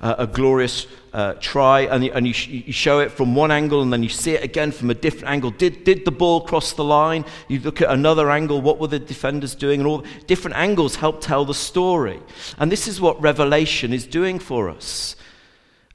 a, 0.00 0.14
a, 0.18 0.26
glorious 0.26 0.86
uh, 1.14 1.34
try, 1.40 1.80
and, 1.80 2.04
you, 2.04 2.12
and 2.12 2.26
you, 2.26 2.32
sh- 2.34 2.48
you, 2.48 2.72
show 2.72 3.00
it 3.00 3.10
from 3.10 3.34
one 3.34 3.50
angle, 3.50 3.80
and 3.80 3.90
then 3.90 4.02
you 4.02 4.08
see 4.08 4.32
it 4.32 4.44
again 4.44 4.70
from 4.70 4.90
a 4.90 4.94
different 4.94 5.28
angle. 5.28 5.50
Did, 5.50 5.84
did 5.84 6.04
the 6.04 6.10
ball 6.10 6.42
cross 6.42 6.74
the 6.74 6.84
line? 6.84 7.24
You 7.48 7.60
look 7.60 7.80
at 7.80 7.90
another 7.90 8.30
angle, 8.30 8.60
what 8.60 8.78
were 8.78 8.86
the 8.86 8.98
defenders 8.98 9.54
doing? 9.54 9.80
And 9.80 9.86
all 9.86 10.04
different 10.26 10.56
angles 10.58 10.96
help 10.96 11.22
tell 11.22 11.46
the 11.46 11.54
story. 11.54 12.20
And 12.58 12.70
this 12.70 12.86
is 12.86 13.00
what 13.00 13.20
Revelation 13.22 13.94
is 13.94 14.06
doing 14.06 14.38
for 14.38 14.68
us. 14.68 15.16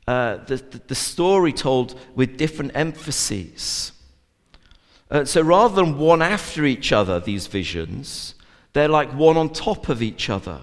Uh, 0.08 0.38
the, 0.46 0.58
the, 0.58 0.82
the, 0.88 0.96
story 0.96 1.54
told 1.54 1.98
with 2.16 2.36
different 2.36 2.72
emphases. 2.76 3.92
Uh, 5.10 5.24
so 5.24 5.42
rather 5.42 5.76
than 5.76 5.98
one 5.98 6.22
after 6.22 6.66
each 6.66 6.92
other, 6.92 7.20
these 7.20 7.48
visions, 7.48 8.36
they're 8.74 8.90
like 8.90 9.14
one 9.14 9.38
on 9.38 9.50
top 9.50 9.88
of 9.88 10.02
each 10.02 10.30
other 10.30 10.62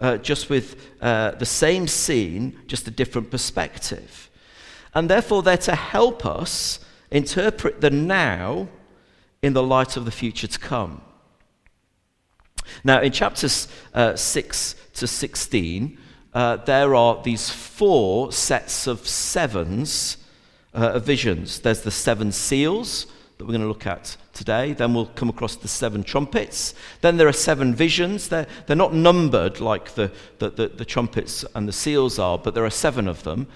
uh, 0.00 0.16
just 0.16 0.48
with 0.48 0.76
uh, 1.00 1.32
the 1.32 1.46
same 1.46 1.86
scene, 1.86 2.58
just 2.66 2.88
a 2.88 2.90
different 2.90 3.30
perspective. 3.30 4.30
And 4.94 5.08
therefore, 5.08 5.42
they're 5.42 5.56
to 5.58 5.74
help 5.74 6.26
us 6.26 6.80
interpret 7.10 7.80
the 7.80 7.90
now 7.90 8.68
in 9.42 9.52
the 9.52 9.62
light 9.62 9.96
of 9.96 10.04
the 10.04 10.10
future 10.10 10.46
to 10.46 10.58
come. 10.58 11.02
Now, 12.84 13.00
in 13.00 13.12
chapters 13.12 13.68
uh, 13.94 14.16
6 14.16 14.74
to 14.94 15.06
16, 15.06 15.98
uh, 16.32 16.56
there 16.56 16.94
are 16.94 17.22
these 17.22 17.50
four 17.50 18.32
sets 18.32 18.86
of 18.86 19.06
sevens 19.06 20.16
uh, 20.74 20.92
of 20.92 21.04
visions. 21.04 21.60
There's 21.60 21.82
the 21.82 21.90
seven 21.90 22.32
seals 22.32 23.06
that 23.38 23.44
we're 23.44 23.52
going 23.52 23.62
to 23.62 23.68
look 23.68 23.86
at 23.86 24.16
today. 24.32 24.72
Then 24.72 24.94
we'll 24.94 25.06
come 25.06 25.28
across 25.28 25.56
the 25.56 25.68
seven 25.68 26.02
trumpets. 26.02 26.74
Then 27.00 27.16
there 27.16 27.28
are 27.28 27.32
seven 27.32 27.74
visions. 27.74 28.28
They're, 28.28 28.46
they're 28.66 28.76
not 28.76 28.94
numbered 28.94 29.60
like 29.60 29.94
the, 29.94 30.12
the, 30.38 30.50
the, 30.50 30.68
the 30.68 30.84
trumpets 30.84 31.44
and 31.54 31.68
the 31.68 31.72
seals 31.72 32.18
are, 32.18 32.38
but 32.38 32.54
there 32.54 32.64
are 32.64 32.70
seven 32.70 33.08
of 33.08 33.22
them. 33.22 33.46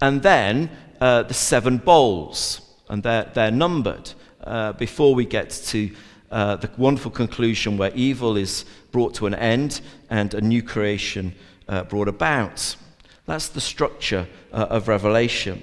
And 0.00 0.22
then 0.22 0.70
uh, 1.00 1.22
the 1.22 1.34
seven 1.34 1.78
bowls, 1.78 2.60
and 2.88 3.02
they're, 3.02 3.30
they're 3.34 3.50
numbered 3.50 4.12
uh, 4.44 4.72
before 4.72 5.14
we 5.14 5.24
get 5.24 5.50
to 5.50 5.90
uh, 6.30 6.56
the 6.56 6.70
wonderful 6.78 7.10
conclusion 7.10 7.76
where 7.76 7.92
evil 7.94 8.36
is 8.36 8.64
brought 8.90 9.14
to 9.14 9.26
an 9.26 9.34
end 9.34 9.80
and 10.10 10.34
a 10.34 10.40
new 10.40 10.62
creation 10.62 11.34
uh, 11.68 11.82
brought 11.84 12.08
about. 12.08 12.76
That's 13.26 13.48
the 13.48 13.60
structure 13.60 14.26
uh, 14.52 14.66
of 14.70 14.88
Revelation. 14.88 15.62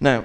Now, 0.00 0.24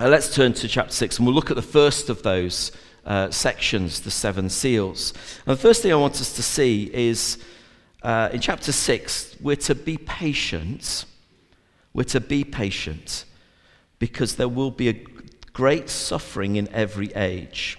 uh, 0.00 0.08
let's 0.08 0.34
turn 0.34 0.54
to 0.54 0.66
chapter 0.66 0.94
6 0.94 1.18
and 1.18 1.26
we'll 1.26 1.34
look 1.34 1.50
at 1.50 1.56
the 1.56 1.62
first 1.62 2.08
of 2.08 2.22
those 2.22 2.72
uh, 3.04 3.30
sections, 3.30 4.00
the 4.00 4.10
seven 4.10 4.48
seals. 4.48 5.12
And 5.46 5.58
the 5.58 5.60
first 5.60 5.82
thing 5.82 5.92
I 5.92 5.96
want 5.96 6.14
us 6.14 6.34
to 6.36 6.42
see 6.42 6.90
is 6.94 7.36
uh, 8.02 8.30
in 8.32 8.40
chapter 8.40 8.72
6, 8.72 9.36
we're 9.42 9.56
to 9.56 9.74
be 9.74 9.98
patient. 9.98 11.04
We're 11.92 12.04
to 12.04 12.20
be 12.20 12.44
patient 12.44 13.26
because 13.98 14.36
there 14.36 14.48
will 14.48 14.70
be 14.70 14.88
a 14.88 15.04
great 15.52 15.90
suffering 15.90 16.56
in 16.56 16.68
every 16.68 17.12
age. 17.14 17.78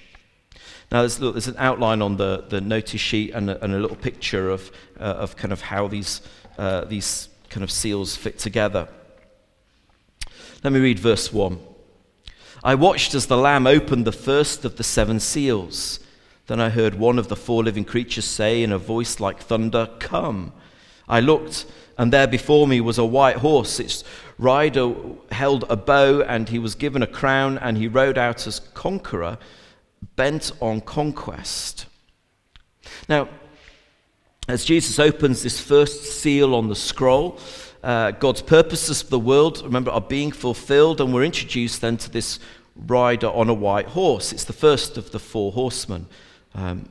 Now, 0.92 1.00
there's, 1.00 1.20
look, 1.20 1.34
there's 1.34 1.48
an 1.48 1.56
outline 1.58 2.04
on 2.04 2.18
the, 2.18 2.46
the 2.48 2.62
notice 2.62 3.02
sheet 3.02 3.32
and 3.32 3.50
a, 3.50 3.64
and 3.64 3.74
a 3.74 3.80
little 3.80 3.98
picture 3.98 4.52
of, 4.52 4.72
uh, 5.00 5.04
of 5.04 5.36
kind 5.38 5.52
of 5.52 5.62
how 5.62 5.88
these, 5.88 6.22
uh, 6.60 6.86
these 6.86 7.30
kind 7.50 7.64
of 7.64 7.72
seals 7.72 8.16
fit 8.16 8.38
together. 8.38 8.88
Let 10.64 10.72
me 10.72 10.80
read 10.80 11.00
verse 11.00 11.34
1. 11.34 11.71
I 12.64 12.76
watched 12.76 13.16
as 13.16 13.26
the 13.26 13.38
Lamb 13.38 13.66
opened 13.66 14.06
the 14.06 14.12
first 14.12 14.66
of 14.66 14.78
the 14.78 14.84
seven 14.84 15.20
seals. 15.20 16.00
Then 16.46 16.60
I 16.60 16.70
heard 16.70 16.96
one 16.96 17.18
of 17.18 17.28
the 17.28 17.36
four 17.36 17.64
living 17.64 17.86
creatures 17.86 18.26
say 18.26 18.62
in 18.62 18.72
a 18.72 18.78
voice 18.78 19.20
like 19.20 19.40
thunder, 19.40 19.90
Come. 20.00 20.54
I 21.10 21.22
looked, 21.22 21.66
and 21.98 22.14
there 22.14 22.28
before 22.28 22.68
me 22.68 22.80
was 22.80 23.00
a 23.00 23.06
white 23.06 23.38
horse. 23.38 23.80
Its 23.80 24.04
rider 24.38 24.94
held 25.32 25.66
a 25.70 25.76
bow, 25.76 26.22
and 26.22 26.50
he 26.50 26.60
was 26.60 26.76
given 26.76 27.02
a 27.02 27.08
crown, 27.08 27.58
and 27.58 27.78
he 27.78 27.88
rode 27.88 28.18
out 28.18 28.46
as 28.46 28.60
conqueror, 28.60 29.40
bent 30.16 30.52
on 30.62 30.82
conquest. 30.82 31.88
Now, 33.10 33.28
as 34.48 34.66
Jesus 34.66 35.00
opens 35.00 35.42
this 35.42 35.60
first 35.60 36.04
seal 36.04 36.54
on 36.54 36.68
the 36.68 36.76
scroll, 36.76 37.40
uh, 37.84 38.12
God's 38.12 38.42
purposes 38.42 39.02
for 39.02 39.10
the 39.10 39.20
world, 39.20 39.62
remember, 39.64 39.92
are 39.92 40.02
being 40.02 40.32
fulfilled, 40.32 41.02
and 41.02 41.14
we're 41.14 41.24
introduced 41.24 41.82
then 41.82 41.98
to 41.98 42.12
this 42.12 42.40
rider 42.76 43.28
on 43.28 43.50
a 43.50 43.54
white 43.54 43.88
horse. 43.88 44.32
It's 44.32 44.44
the 44.44 44.54
first 44.54 44.98
of 44.98 45.12
the 45.12 45.20
four 45.20 45.52
horsemen. 45.52 46.08
Um, 46.54 46.90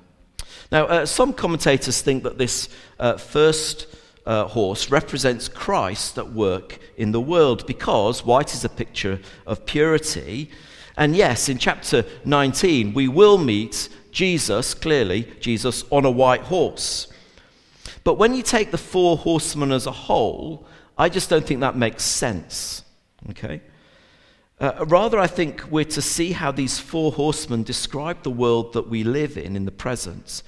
now, 0.73 0.87
uh, 0.87 1.07
some 1.07 1.33
commentators 1.33 2.01
think 2.01 2.23
that 2.23 2.39
this 2.39 2.69
uh, 2.99 3.17
first 3.17 3.87
uh, 4.27 4.47
horse 4.47 4.91
represents 4.91 5.49
Christ 5.49 6.19
at 6.19 6.33
work 6.33 6.79
in 6.97 7.13
the 7.13 7.21
world 7.21 7.67
because 7.67 8.25
white 8.25 8.55
is 8.55 8.65
a 8.65 8.69
picture 8.69 9.21
of 9.47 9.67
purity. 9.67 10.51
And 10.97 11.17
yes, 11.17 11.49
in 11.49 11.59
chapter 11.59 12.05
19, 12.25 12.95
we 12.95 13.09
will 13.09 13.39
meet 13.39 13.89
Jesus, 14.13 14.75
clearly, 14.75 15.33
Jesus, 15.41 15.85
on 15.91 16.05
a 16.05 16.11
white 16.11 16.43
horse. 16.43 17.09
But 18.05 18.15
when 18.15 18.35
you 18.35 18.43
take 18.43 18.71
the 18.71 18.79
four 18.79 19.17
horsemen 19.17 19.73
as 19.73 19.87
a 19.87 19.93
whole, 19.93 20.67
I 21.01 21.09
just 21.09 21.31
don't 21.31 21.47
think 21.47 21.61
that 21.61 21.77
makes 21.77 22.03
sense. 22.03 22.85
Okay? 23.31 23.63
Uh, 24.61 24.85
rather, 24.87 25.19
I 25.19 25.29
think 25.29 25.65
we're 25.71 25.87
to 25.87 26.03
see 26.03 26.33
how 26.33 26.53
these 26.53 26.79
four 26.79 27.11
horsemen 27.11 27.63
describe 27.63 28.23
the 28.23 28.31
world 28.31 28.75
that 28.75 28.91
we 28.91 29.03
live 29.03 29.39
in 29.39 29.57
in 29.57 29.65
the 29.65 29.71
present. 29.71 30.43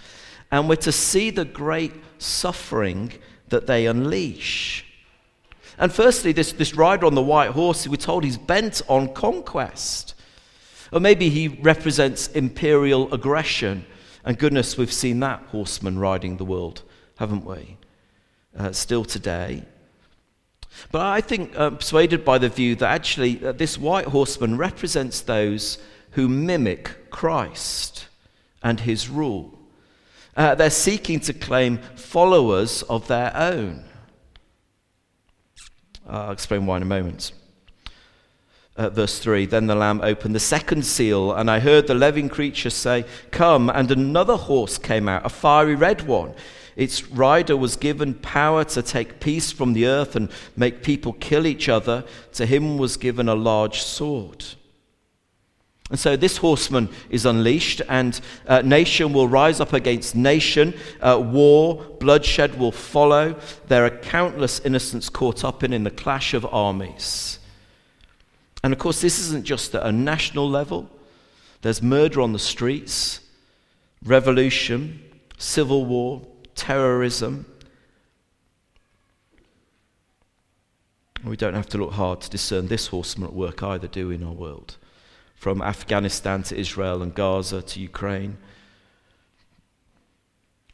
And 0.51 0.69
we're 0.69 0.77
to 0.77 0.93
see 0.93 1.31
the 1.31 1.47
great 1.47 1.95
suffering 2.19 3.13
that 3.49 3.67
they 3.67 3.87
unleash. 3.87 4.85
And 5.79 5.91
firstly, 5.91 6.33
this, 6.33 6.53
this 6.53 6.75
rider 6.75 7.07
on 7.07 7.15
the 7.15 7.23
white 7.23 7.53
horse, 7.53 7.89
we're 7.89 7.97
told 7.97 8.23
he's 8.23 8.37
bent 8.37 8.83
on 8.89 9.15
conquest. 9.15 10.15
Or 10.93 11.01
maybe 11.01 11.31
he 11.31 11.49
represents 11.49 12.29
imperial 12.29 13.11
aggression. 13.15 13.87
And 14.23 14.39
goodness, 14.39 14.77
we've 14.77 14.93
seen 14.93 15.21
that 15.21 15.45
horseman 15.45 15.99
riding 15.99 16.37
the 16.37 16.45
world, 16.45 16.83
haven't 17.17 17.47
we? 17.47 17.79
Uh, 18.55 18.73
still 18.73 19.07
today. 19.07 19.65
But 20.91 21.03
I 21.03 21.21
think, 21.21 21.57
uh, 21.57 21.71
persuaded 21.71 22.25
by 22.25 22.39
the 22.39 22.49
view 22.49 22.75
that 22.77 22.89
actually 22.91 23.45
uh, 23.45 23.53
this 23.53 23.79
white 23.79 24.07
horseman 24.07 24.57
represents 24.57 25.21
those 25.21 25.79
who 26.13 26.29
mimic 26.29 27.11
Christ 27.11 28.07
and 28.63 28.81
his 28.81 29.09
rule. 29.09 29.59
Uh, 30.37 30.55
they're 30.55 30.71
seeking 30.71 31.21
to 31.21 31.33
claim 31.33 31.79
followers 31.97 32.83
of 32.85 33.07
their 33.09 33.37
own. 33.37 33.85
I'll 36.07 36.33
explain 36.33 36.67
why 36.67 36.77
in 36.77 36.83
a 36.83 36.87
moment. 36.87 37.33
Uh, 38.77 38.89
verse 38.89 39.19
3 39.19 39.47
Then 39.47 39.67
the 39.67 39.75
Lamb 39.75 40.01
opened 40.03 40.35
the 40.35 40.41
second 40.41 40.85
seal, 40.85 41.33
and 41.33 41.51
I 41.51 41.61
heard 41.61 41.87
the 41.87 41.95
living 41.95 42.29
creature 42.29 42.71
say, 42.71 43.05
Come, 43.31 43.69
and 43.69 43.91
another 43.91 44.37
horse 44.37 44.79
came 44.79 45.09
out, 45.09 45.27
a 45.27 45.29
fiery 45.29 45.75
red 45.75 46.07
one. 46.07 46.35
Its 46.77 47.09
rider 47.09 47.57
was 47.57 47.77
given 47.77 48.15
power 48.15 48.65
to 48.65 48.83
take 48.83 49.21
peace 49.21 49.53
from 49.53 49.73
the 49.73 49.87
earth 49.87 50.17
and 50.17 50.31
make 50.57 50.83
people 50.83 51.13
kill 51.15 51.47
each 51.47 51.69
other. 51.69 52.05
To 52.35 52.47
him 52.47 52.79
was 52.79 52.97
given 52.97 53.29
a 53.29 53.35
large 53.35 53.83
sword. 53.83 54.45
And 55.91 56.01
so 56.01 56.17
this 56.17 56.39
horseman 56.39 56.89
is 57.11 57.27
unleashed, 57.27 57.83
and 57.87 58.19
uh, 58.47 58.63
nation 58.63 59.13
will 59.13 59.29
rise 59.29 59.61
up 59.61 59.75
against 59.75 60.17
nation. 60.17 60.73
Uh, 61.03 61.23
war, 61.23 61.85
bloodshed 62.01 62.59
will 62.59 62.73
follow. 62.73 63.39
There 63.69 63.85
are 63.85 63.91
countless 63.91 64.61
innocents 64.61 65.11
caught 65.11 65.45
up 65.45 65.63
in, 65.63 65.75
in 65.75 65.85
the 65.85 65.91
clash 65.91 66.33
of 66.33 66.47
armies. 66.47 67.39
And 68.65 68.73
of 68.73 68.79
course, 68.79 69.03
this 69.03 69.19
isn't 69.19 69.45
just 69.45 69.75
at 69.75 69.85
a 69.85 69.93
national 69.93 70.49
level, 70.49 70.89
there's 71.61 71.83
murder 71.83 72.23
on 72.23 72.33
the 72.33 72.39
streets, 72.39 73.21
revolution, 74.03 74.99
civil 75.37 75.85
war, 75.85 76.23
terrorism. 76.55 77.47
We 81.25 81.37
don't 81.37 81.55
have 81.55 81.69
to 81.69 81.79
look 81.79 81.93
hard 81.93 82.21
to 82.23 82.31
discern 82.31 82.67
this 82.67 82.89
horseman 82.89 83.29
at 83.29 83.35
work 83.35 83.63
either, 83.63 83.87
do 83.87 84.09
we, 84.09 84.17
in 84.17 84.25
our 84.25 84.33
world? 84.33 84.77
From 85.37 85.63
Afghanistan 85.63 86.43
to 86.45 86.59
Israel 86.59 87.03
and 87.03 87.15
Gaza 87.15 87.63
to 87.63 87.81
Ukraine. 87.81 88.39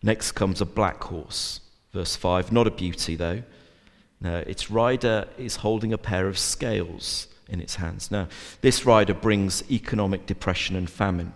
Next 0.02 0.32
comes 0.32 0.60
a 0.60 0.66
black 0.66 1.02
horse, 1.02 1.60
verse 1.92 2.16
5. 2.16 2.52
Not 2.52 2.66
a 2.66 2.70
beauty, 2.70 3.16
though. 3.16 3.42
No, 4.20 4.38
its 4.38 4.70
rider 4.70 5.28
is 5.36 5.56
holding 5.56 5.92
a 5.92 5.98
pair 5.98 6.28
of 6.28 6.38
scales 6.38 7.28
in 7.48 7.60
its 7.60 7.76
hands. 7.76 8.10
Now, 8.10 8.28
this 8.60 8.84
rider 8.84 9.14
brings 9.14 9.68
economic 9.70 10.26
depression 10.26 10.76
and 10.76 10.88
famine. 10.88 11.32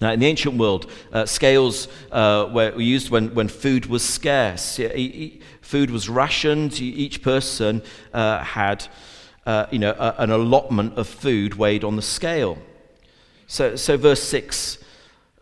Now, 0.00 0.12
in 0.12 0.20
the 0.20 0.26
ancient 0.26 0.56
world, 0.56 0.90
uh, 1.12 1.26
scales 1.26 1.88
uh, 2.12 2.48
were 2.52 2.78
used 2.80 3.10
when, 3.10 3.34
when 3.34 3.48
food 3.48 3.86
was 3.86 4.02
scarce. 4.02 4.80
Food 5.60 5.90
was 5.90 6.08
rationed. 6.08 6.80
Each 6.80 7.22
person 7.22 7.82
uh, 8.12 8.42
had 8.42 8.86
uh, 9.48 9.66
you 9.70 9.78
know, 9.78 9.94
a, 9.98 10.14
an 10.18 10.30
allotment 10.30 10.98
of 10.98 11.08
food 11.08 11.54
weighed 11.54 11.82
on 11.82 11.96
the 11.96 12.02
scale. 12.02 12.58
So, 13.46 13.76
so 13.76 13.96
verse 13.96 14.22
6 14.22 14.76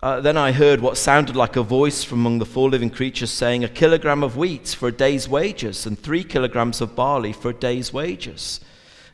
uh, 0.00 0.20
Then 0.20 0.36
I 0.36 0.52
heard 0.52 0.80
what 0.80 0.96
sounded 0.96 1.34
like 1.34 1.56
a 1.56 1.62
voice 1.62 2.04
from 2.04 2.20
among 2.20 2.38
the 2.38 2.46
four 2.46 2.70
living 2.70 2.90
creatures 2.90 3.32
saying, 3.32 3.64
A 3.64 3.68
kilogram 3.68 4.22
of 4.22 4.36
wheat 4.36 4.68
for 4.68 4.88
a 4.88 4.92
day's 4.92 5.28
wages, 5.28 5.86
and 5.86 5.98
three 5.98 6.22
kilograms 6.22 6.80
of 6.80 6.94
barley 6.94 7.32
for 7.32 7.50
a 7.50 7.54
day's 7.54 7.92
wages. 7.92 8.60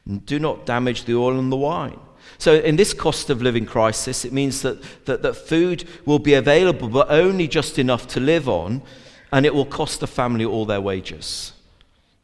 And 0.04 0.26
do 0.26 0.38
not 0.38 0.66
damage 0.66 1.04
the 1.04 1.14
oil 1.14 1.38
and 1.38 1.50
the 1.50 1.56
wine. 1.56 1.98
So, 2.42 2.55
in 2.57 2.74
this 2.74 2.92
cost 2.92 3.31
of 3.31 3.40
living 3.40 3.66
crisis, 3.66 4.24
it 4.24 4.33
means 4.33 4.62
that, 4.62 4.83
that, 5.05 5.22
that 5.22 5.35
food 5.35 5.85
will 6.05 6.18
be 6.18 6.35
available, 6.35 6.88
but 6.88 7.09
only 7.09 7.46
just 7.46 7.78
enough 7.78 8.09
to 8.09 8.18
live 8.18 8.48
on, 8.48 8.83
and 9.31 9.46
it 9.46 9.55
will 9.55 9.64
cost 9.64 10.00
the 10.00 10.09
family 10.09 10.44
all 10.44 10.66
their 10.66 10.81
wages. 10.81 11.52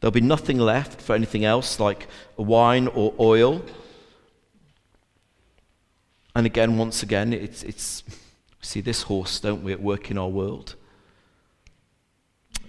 There'll 0.01 0.11
be 0.11 0.19
nothing 0.19 0.57
left 0.57 0.99
for 0.99 1.15
anything 1.15 1.45
else 1.45 1.79
like 1.79 2.09
wine 2.35 2.87
or 2.87 3.13
oil. 3.17 3.63
And 6.35 6.45
again, 6.45 6.77
once 6.77 7.01
again, 7.01 7.31
it's, 7.31 7.63
it's 7.63 8.03
see 8.59 8.81
this 8.81 9.03
horse, 9.03 9.39
don't 9.39 9.63
we, 9.63 9.71
at 9.71 9.81
work 9.81 10.11
in 10.11 10.17
our 10.17 10.27
world. 10.27 10.75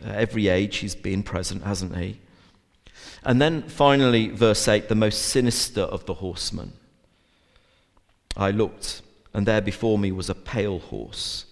Every 0.04 0.46
age 0.46 0.76
he's 0.76 0.94
been 0.94 1.24
present, 1.24 1.64
hasn't 1.64 1.96
he? 1.96 2.20
And 3.24 3.42
then 3.42 3.62
finally, 3.62 4.28
verse 4.28 4.68
8, 4.68 4.88
the 4.88 4.94
most 4.94 5.20
sinister 5.20 5.80
of 5.80 6.06
the 6.06 6.14
horsemen. 6.14 6.74
I 8.36 8.50
looked, 8.50 9.02
and 9.34 9.46
there 9.46 9.60
before 9.60 9.98
me 9.98 10.12
was 10.12 10.30
a 10.30 10.34
pale 10.34 10.78
horse. 10.78 11.46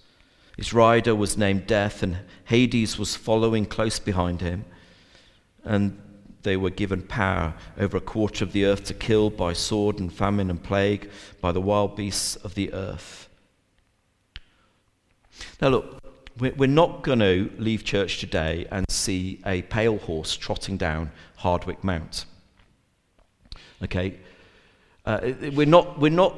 His 0.57 0.73
rider 0.73 1.14
was 1.14 1.37
named 1.37 1.67
Death, 1.67 2.03
and 2.03 2.19
Hades 2.45 2.99
was 2.99 3.14
following 3.14 3.64
close 3.67 3.99
behind 3.99 4.41
him. 4.41 4.64
And 5.64 6.01
they 6.43 6.57
were 6.57 6.71
given 6.71 7.03
power 7.03 7.55
over 7.79 7.97
a 7.97 8.01
quarter 8.01 8.45
of 8.45 8.53
the 8.53 8.64
earth 8.64 8.85
to 8.85 8.95
kill 8.95 9.31
by 9.31 9.53
sword 9.53 10.01
and 10.01 10.12
famine 10.12 10.51
and 10.51 10.62
plague, 10.62 11.11
by 11.41 11.53
the 11.53 11.61
wild 11.61 11.97
beasts 11.97 12.37
of 12.37 12.55
the 12.55 12.73
earth. 12.73 13.29
Now, 15.61 15.69
look, 15.69 16.03
we're 16.38 16.67
not 16.69 17.03
going 17.03 17.19
to 17.19 17.51
leave 17.59 17.85
church 17.85 18.19
today 18.19 18.67
and 18.71 18.85
see 18.88 19.41
a 19.45 19.62
pale 19.62 19.99
horse 19.99 20.37
trotting 20.37 20.77
down 20.77 21.11
Hardwick 21.37 21.83
Mount. 21.83 22.25
Okay? 23.83 24.19
Uh, 25.05 25.33
we're, 25.55 25.67
not, 25.67 25.99
we're 25.99 26.11
not 26.11 26.35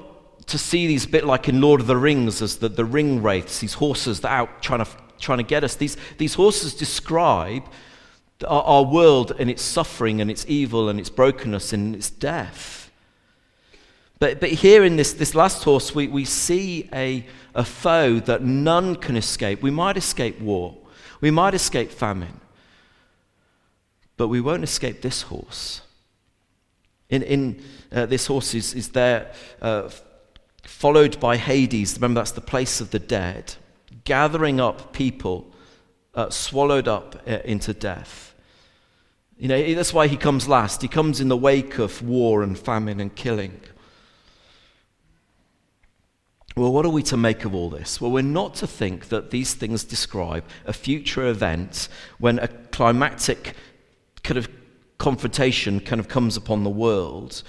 to 0.47 0.59
see 0.59 0.87
these 0.87 1.07
bit 1.07 1.25
like 1.25 1.49
in 1.49 1.61
Lord 1.61 1.81
of 1.81 1.87
the 1.87 1.97
Rings 1.97 2.43
as 2.43 2.57
the, 2.57 2.69
the 2.69 2.85
ring 2.85 3.23
wraiths, 3.23 3.61
these 3.61 3.75
horses 3.75 4.21
that 4.21 4.31
are 4.31 4.41
out 4.43 4.63
trying 4.63 4.85
to, 4.85 4.91
trying 5.19 5.39
to 5.39 5.45
get 5.45 5.65
us. 5.65 5.75
These, 5.75 5.97
these 6.19 6.35
horses 6.35 6.75
describe 6.75 7.65
our, 8.47 8.63
our 8.63 8.83
world 8.85 9.33
and 9.39 9.51
its 9.51 9.63
suffering 9.63 10.21
and 10.21 10.31
its 10.31 10.45
evil 10.49 10.89
and 10.89 10.99
its 10.99 11.11
brokenness 11.11 11.73
and 11.73 11.95
its 11.95 12.11
death. 12.11 12.91
But, 14.19 14.39
but 14.39 14.51
here 14.51 14.85
in 14.85 14.97
this, 14.97 15.15
this 15.15 15.35
last 15.35 15.65
horse, 15.65 15.95
we, 15.95 16.07
we 16.07 16.27
see 16.27 16.89
a, 16.93 17.27
a 17.55 17.65
foe 17.65 18.21
that 18.21 18.43
none 18.43 18.97
can 18.97 19.17
escape. 19.17 19.63
We 19.63 19.71
might 19.71 19.97
escape 19.97 20.41
war, 20.41 20.77
we 21.21 21.31
might 21.31 21.55
escape 21.55 21.91
famine, 21.91 22.41
but 24.17 24.29
we 24.29 24.41
won't 24.41 24.65
escape 24.65 25.01
this 25.01 25.23
horse. 25.23 25.81
In, 27.09 27.23
in 27.23 27.63
uh, 27.91 28.07
this 28.07 28.27
horse 28.27 28.55
is, 28.55 28.75
is 28.75 28.91
there 28.91 29.33
uh, 29.61 29.91
followed 30.71 31.19
by 31.21 31.37
Hades. 31.37 31.97
Remember, 31.97 32.21
that's 32.21 32.31
the 32.31 32.41
place 32.41 32.81
of 32.81 32.91
the 32.91 32.99
dead, 32.99 33.55
gathering 34.05 34.61
up 34.61 34.93
people 34.93 35.53
uh, 36.15 36.31
swallowed 36.31 36.89
up 36.89 37.23
uh, 37.27 37.39
into 37.45 37.75
death. 37.75 38.35
You 39.37 39.49
know, 39.49 39.75
that's 39.75 39.93
why 39.93 40.07
he 40.07 40.17
comes 40.17 40.49
last. 40.49 40.81
He 40.81 40.89
comes 40.89 41.21
in 41.21 41.29
the 41.29 41.37
wake 41.37 41.79
of 41.79 42.03
war 42.03 42.43
and 42.43 42.59
famine 42.59 43.01
and 43.01 43.15
killing. 43.15 43.61
Well, 46.57 46.73
what 46.73 46.87
are 46.87 46.91
we 46.91 47.03
to 47.05 47.17
make 47.17 47.45
of 47.45 47.55
all 47.55 47.69
this? 47.69 48.01
Well, 48.01 48.11
we're 48.11 48.23
not 48.23 48.55
to 48.57 48.67
think 48.67 49.09
that 49.09 49.31
these 49.31 49.55
things 49.55 49.85
describe 49.85 50.45
a 50.67 50.73
future 50.73 51.27
event 51.27 51.89
when 52.19 52.39
a 52.39 52.49
climactic 52.49 53.55
kind 54.23 54.39
of 54.39 54.49
confrontation 54.99 55.81
kind 55.81 56.01
of 56.01 56.09
comes 56.09 56.37
upon 56.37 56.65
the 56.65 56.71
world. 56.71 57.43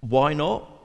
Why 0.00 0.32
not? 0.32 0.75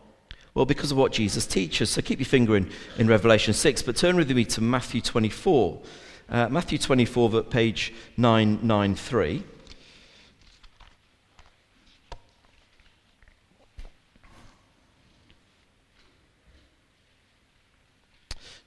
Well, 0.53 0.65
because 0.65 0.91
of 0.91 0.97
what 0.97 1.13
Jesus 1.13 1.45
teaches. 1.45 1.89
So 1.89 2.01
keep 2.01 2.19
your 2.19 2.25
finger 2.25 2.57
in, 2.57 2.69
in 2.97 3.07
Revelation 3.07 3.53
6, 3.53 3.81
but 3.83 3.95
turn 3.95 4.17
with 4.17 4.29
me 4.31 4.43
to 4.45 4.61
Matthew 4.61 4.99
24. 4.99 5.81
Uh, 6.29 6.49
Matthew 6.49 6.77
24, 6.77 7.37
at 7.37 7.49
page 7.49 7.93
993. 8.17 9.43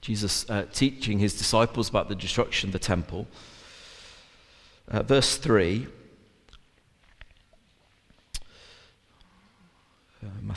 Jesus 0.00 0.48
uh, 0.50 0.66
teaching 0.72 1.18
his 1.18 1.36
disciples 1.36 1.88
about 1.88 2.10
the 2.10 2.14
destruction 2.14 2.68
of 2.68 2.72
the 2.72 2.78
temple. 2.78 3.26
Uh, 4.88 5.02
verse 5.02 5.38
3 5.38 5.86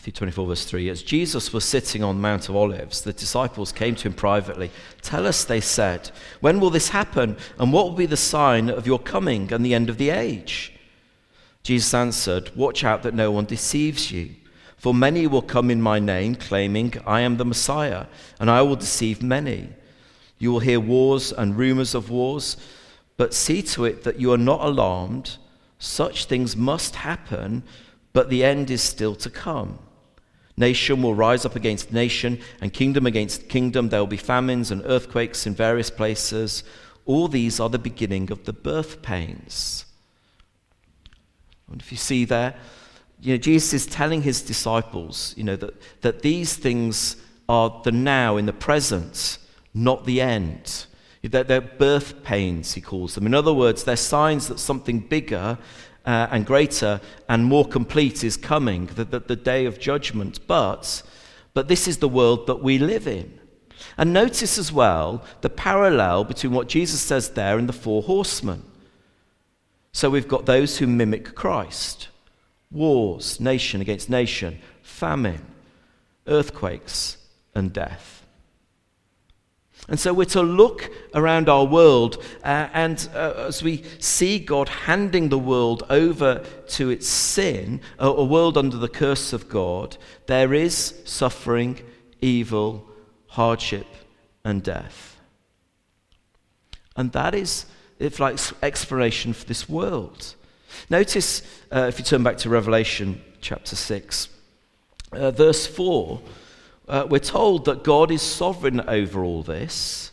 Matthew 0.08 0.20
24, 0.20 0.48
verse 0.48 0.64
3. 0.64 0.88
As 0.88 1.04
Jesus 1.04 1.52
was 1.52 1.66
sitting 1.66 2.02
on 2.02 2.22
Mount 2.22 2.48
of 2.48 2.56
Olives, 2.56 3.02
the 3.02 3.12
disciples 3.12 3.74
came 3.74 3.94
to 3.96 4.08
him 4.08 4.14
privately. 4.14 4.72
Tell 5.02 5.28
us, 5.28 5.44
they 5.44 5.60
said, 5.60 6.12
when 6.40 6.62
will 6.62 6.70
this 6.70 6.88
happen? 6.88 7.36
And 7.60 7.74
what 7.74 7.90
will 7.90 7.98
be 7.98 8.06
the 8.06 8.16
sign 8.16 8.70
of 8.70 8.88
your 8.88 9.00
coming 9.00 9.52
and 9.52 9.66
the 9.66 9.74
end 9.74 9.90
of 9.90 9.98
the 9.98 10.12
age? 10.12 10.72
Jesus 11.62 11.94
answered, 11.94 12.56
Watch 12.56 12.86
out 12.86 13.04
that 13.04 13.16
no 13.16 13.32
one 13.32 13.44
deceives 13.44 14.10
you. 14.10 14.34
For 14.78 14.94
many 14.94 15.28
will 15.28 15.42
come 15.42 15.70
in 15.70 15.82
my 15.82 16.00
name, 16.00 16.36
claiming, 16.36 16.94
I 17.06 17.20
am 17.20 17.36
the 17.36 17.44
Messiah, 17.44 18.06
and 18.40 18.50
I 18.50 18.62
will 18.62 18.78
deceive 18.78 19.22
many. 19.22 19.68
You 20.40 20.54
will 20.54 20.62
hear 20.62 20.80
wars 20.80 21.34
and 21.34 21.58
rumors 21.58 21.94
of 21.94 22.10
wars, 22.10 22.56
but 23.18 23.34
see 23.34 23.62
to 23.64 23.84
it 23.84 24.06
that 24.06 24.22
you 24.22 24.32
are 24.32 24.38
not 24.38 24.62
alarmed. 24.62 25.36
Such 25.80 26.26
things 26.26 26.56
must 26.56 26.96
happen 26.96 27.64
but 28.18 28.32
the 28.32 28.44
end 28.44 28.72
is 28.72 28.82
still 28.82 29.14
to 29.14 29.30
come. 29.30 29.78
Nation 30.58 31.04
will 31.04 31.14
rise 31.14 31.46
up 31.46 31.56
against 31.56 31.94
nation, 31.94 32.40
and 32.62 32.74
kingdom 32.74 33.06
against 33.06 33.48
kingdom. 33.48 33.90
There 33.90 34.00
will 34.00 34.08
be 34.08 34.18
famines 34.18 34.72
and 34.72 34.82
earthquakes 34.86 35.46
in 35.46 35.54
various 35.54 35.92
places. 35.92 36.64
All 37.06 37.28
these 37.28 37.60
are 37.60 37.70
the 37.70 37.80
beginning 37.80 38.32
of 38.32 38.46
the 38.46 38.54
birth 38.54 39.02
pains. 39.02 39.86
And 41.72 41.80
if 41.80 41.92
you 41.92 41.98
see 41.98 42.26
there, 42.26 42.56
you 43.22 43.34
know, 43.34 43.38
Jesus 43.38 43.74
is 43.74 43.86
telling 43.86 44.24
his 44.24 44.42
disciples, 44.42 45.34
you 45.38 45.44
know, 45.44 45.56
that, 45.56 46.02
that 46.02 46.22
these 46.22 46.56
things 46.56 47.18
are 47.50 47.82
the 47.84 47.92
now, 47.92 48.38
in 48.38 48.46
the 48.46 48.54
present, 48.54 49.38
not 49.74 50.06
the 50.06 50.22
end. 50.22 50.86
That 51.24 51.48
they're 51.48 51.62
birth 51.62 52.24
pains, 52.24 52.74
he 52.74 52.82
calls 52.82 53.16
them. 53.16 53.26
In 53.26 53.34
other 53.34 53.54
words, 53.54 53.84
they're 53.84 53.96
signs 53.96 54.48
that 54.48 54.60
something 54.60 55.00
bigger 55.00 55.58
uh, 56.08 56.28
and 56.32 56.46
greater 56.46 57.02
and 57.28 57.44
more 57.46 57.68
complete 57.68 58.24
is 58.24 58.38
coming, 58.38 58.88
the, 58.88 59.04
the, 59.04 59.20
the 59.20 59.36
day 59.36 59.66
of 59.66 59.78
judgment. 59.78 60.40
But, 60.48 61.04
but 61.54 61.68
this 61.68 61.88
is 61.88 61.98
the 61.98 62.08
world 62.08 62.48
that 62.48 62.64
we 62.64 62.80
live 62.80 63.08
in. 63.08 63.38
And 63.98 64.14
notice 64.14 64.58
as 64.58 64.72
well 64.72 65.24
the 65.42 65.50
parallel 65.50 66.24
between 66.24 66.54
what 66.54 66.70
Jesus 66.70 67.02
says 67.02 67.32
there 67.32 67.58
and 67.58 67.68
the 67.68 67.74
four 67.74 68.02
horsemen. 68.02 68.64
So 69.92 70.10
we've 70.10 70.28
got 70.28 70.46
those 70.46 70.78
who 70.78 70.88
mimic 70.88 71.36
Christ 71.36 72.08
wars, 72.72 73.40
nation 73.40 73.82
against 73.82 74.10
nation, 74.10 74.60
famine, 74.82 75.46
earthquakes, 76.26 77.18
and 77.56 77.72
death. 77.74 78.17
And 79.90 80.00
so 80.00 80.14
we're 80.14 80.26
to 80.26 80.42
look 80.42 80.92
around 81.14 81.48
our 81.48 81.64
world, 81.64 82.22
uh, 82.44 82.68
and 82.74 83.08
uh, 83.14 83.46
as 83.48 83.64
we 83.64 83.84
see 84.00 84.38
God 84.38 84.68
handing 84.68 85.30
the 85.30 85.40
world 85.40 85.84
over 85.90 86.44
to 86.70 86.90
its 86.90 87.08
sin, 87.08 87.80
a, 87.98 88.08
a 88.08 88.24
world 88.24 88.58
under 88.58 88.76
the 88.76 88.90
curse 88.90 89.32
of 89.32 89.48
God, 89.48 89.96
there 90.26 90.54
is 90.54 90.94
suffering, 91.06 91.80
evil, 92.20 92.86
hardship, 93.28 93.88
and 94.44 94.62
death. 94.62 95.18
And 96.98 97.14
that 97.14 97.34
is, 97.34 97.66
if 97.98 98.20
like, 98.20 98.40
explanation 98.62 99.32
for 99.32 99.46
this 99.46 99.70
world. 99.70 100.36
Notice, 100.90 101.44
uh, 101.72 101.86
if 101.88 101.98
you 101.98 102.04
turn 102.04 102.24
back 102.24 102.38
to 102.40 102.50
Revelation 102.50 103.22
chapter 103.40 103.78
6, 103.78 104.28
uh, 105.14 105.32
verse 105.32 105.66
4 105.66 106.20
uh, 106.88 107.06
we're 107.10 107.20
told 107.20 107.66
that 107.66 107.84
God 107.84 108.12
is 108.12 108.22
sovereign 108.22 108.82
over 108.82 109.24
all 109.24 109.44
this. 109.44 110.12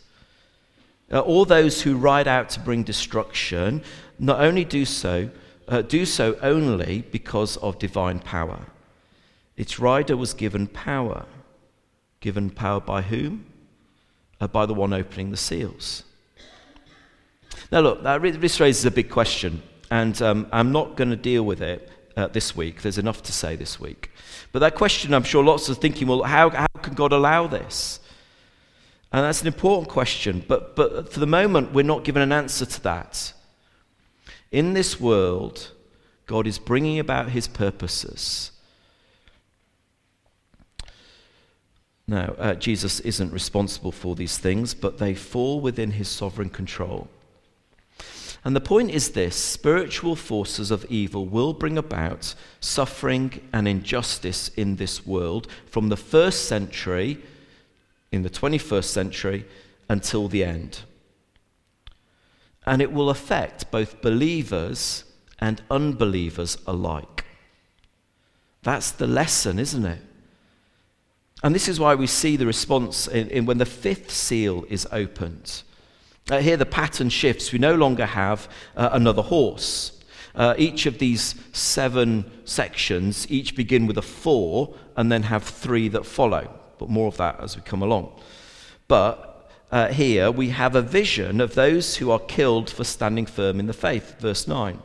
Uh, 1.11 1.19
all 1.19 1.45
those 1.45 1.81
who 1.83 1.95
ride 1.95 2.27
out 2.27 2.49
to 2.49 2.59
bring 2.59 2.83
destruction 2.83 3.83
not 4.19 4.39
only 4.39 4.65
do 4.65 4.85
so, 4.85 5.29
uh, 5.67 5.81
do 5.81 6.05
so 6.05 6.37
only 6.41 7.01
because 7.11 7.57
of 7.57 7.79
divine 7.79 8.19
power. 8.19 8.67
Its 9.55 9.79
rider 9.79 10.17
was 10.17 10.33
given 10.33 10.67
power. 10.67 11.25
Given 12.19 12.49
power 12.49 12.79
by 12.79 13.01
whom? 13.01 13.45
Uh, 14.41 14.47
by 14.47 14.65
the 14.65 14.73
one 14.73 14.93
opening 14.93 15.31
the 15.31 15.37
seals. 15.37 16.03
Now, 17.71 17.79
look, 17.79 18.03
this 18.41 18.59
raises 18.59 18.85
a 18.85 18.91
big 18.91 19.09
question, 19.09 19.61
and 19.89 20.21
um, 20.21 20.47
I'm 20.51 20.71
not 20.71 20.97
going 20.97 21.09
to 21.09 21.15
deal 21.15 21.43
with 21.43 21.61
it 21.61 21.89
uh, 22.15 22.27
this 22.27 22.55
week. 22.55 22.81
There's 22.81 22.97
enough 22.97 23.23
to 23.23 23.31
say 23.31 23.55
this 23.55 23.79
week. 23.79 24.11
But 24.51 24.59
that 24.59 24.75
question, 24.75 25.13
I'm 25.13 25.23
sure 25.23 25.43
lots 25.43 25.69
are 25.69 25.75
thinking, 25.75 26.07
well, 26.07 26.23
how, 26.23 26.49
how 26.49 26.67
can 26.81 26.93
God 26.93 27.11
allow 27.11 27.47
this? 27.47 27.99
And 29.11 29.23
that's 29.23 29.41
an 29.41 29.47
important 29.47 29.89
question. 29.89 30.43
But, 30.47 30.75
but 30.75 31.11
for 31.11 31.19
the 31.19 31.27
moment, 31.27 31.73
we're 31.73 31.83
not 31.83 32.03
given 32.03 32.21
an 32.21 32.31
answer 32.31 32.65
to 32.65 32.83
that. 32.83 33.33
In 34.51 34.73
this 34.73 34.99
world, 34.99 35.71
God 36.25 36.47
is 36.47 36.59
bringing 36.59 36.99
about 36.99 37.29
his 37.29 37.47
purposes. 37.47 38.51
Now, 42.07 42.35
uh, 42.37 42.53
Jesus 42.55 42.99
isn't 42.99 43.33
responsible 43.33 43.91
for 43.91 44.15
these 44.15 44.37
things, 44.37 44.73
but 44.73 44.99
they 44.99 45.15
fall 45.15 45.59
within 45.59 45.91
his 45.91 46.07
sovereign 46.07 46.49
control. 46.49 47.09
And 48.45 48.55
the 48.55 48.61
point 48.61 48.91
is 48.91 49.09
this 49.09 49.35
spiritual 49.35 50.15
forces 50.15 50.69
of 50.69 50.85
evil 50.85 51.25
will 51.25 51.51
bring 51.51 51.79
about 51.79 52.35
suffering 52.59 53.41
and 53.51 53.67
injustice 53.67 54.49
in 54.49 54.75
this 54.75 55.03
world 55.03 55.47
from 55.65 55.89
the 55.89 55.97
first 55.97 56.47
century, 56.47 57.17
in 58.11 58.21
the 58.21 58.29
21st 58.29 58.85
century, 58.85 59.45
until 59.89 60.27
the 60.27 60.43
end. 60.43 60.81
And 62.67 62.83
it 62.83 62.93
will 62.93 63.09
affect 63.09 63.71
both 63.71 64.03
believers 64.03 65.05
and 65.39 65.63
unbelievers 65.71 66.59
alike. 66.67 67.25
That's 68.61 68.91
the 68.91 69.07
lesson, 69.07 69.57
isn't 69.57 69.85
it? 69.85 70.01
And 71.41 71.53
this 71.53 71.67
is 71.67 71.79
why 71.79 71.95
we 71.95 72.07
see 72.07 72.35
the 72.35 72.45
response 72.45 73.07
in, 73.07 73.27
in 73.29 73.47
when 73.47 73.57
the 73.57 73.65
fifth 73.65 74.11
seal 74.11 74.65
is 74.69 74.87
opened. 74.91 75.63
Uh, 76.27 76.39
here 76.39 76.57
the 76.57 76.65
pattern 76.65 77.09
shifts. 77.09 77.51
We 77.51 77.59
no 77.59 77.75
longer 77.75 78.05
have 78.07 78.49
uh, 78.75 78.89
another 78.93 79.21
horse. 79.21 79.91
Uh, 80.33 80.55
each 80.57 80.87
of 80.87 80.97
these 80.97 81.35
seven 81.53 82.29
sections 82.45 83.29
each 83.29 83.55
begin 83.55 83.85
with 83.85 83.97
a 83.99 84.01
four 84.01 84.75
and 84.95 85.11
then 85.11 85.23
have 85.23 85.43
three 85.43 85.87
that 85.89 86.03
follow. 86.03 86.49
But 86.79 86.89
more 86.89 87.07
of 87.07 87.17
that 87.17 87.39
as 87.41 87.55
we 87.55 87.61
come 87.61 87.83
along. 87.83 88.19
But 88.87 89.51
uh, 89.71 89.89
here 89.89 90.31
we 90.31 90.49
have 90.49 90.75
a 90.75 90.81
vision 90.81 91.39
of 91.41 91.53
those 91.53 91.97
who 91.97 92.09
are 92.09 92.19
killed 92.19 92.71
for 92.71 92.83
standing 92.83 93.27
firm 93.27 93.59
in 93.59 93.67
the 93.67 93.73
faith. 93.73 94.19
Verse 94.19 94.47
9. 94.47 94.79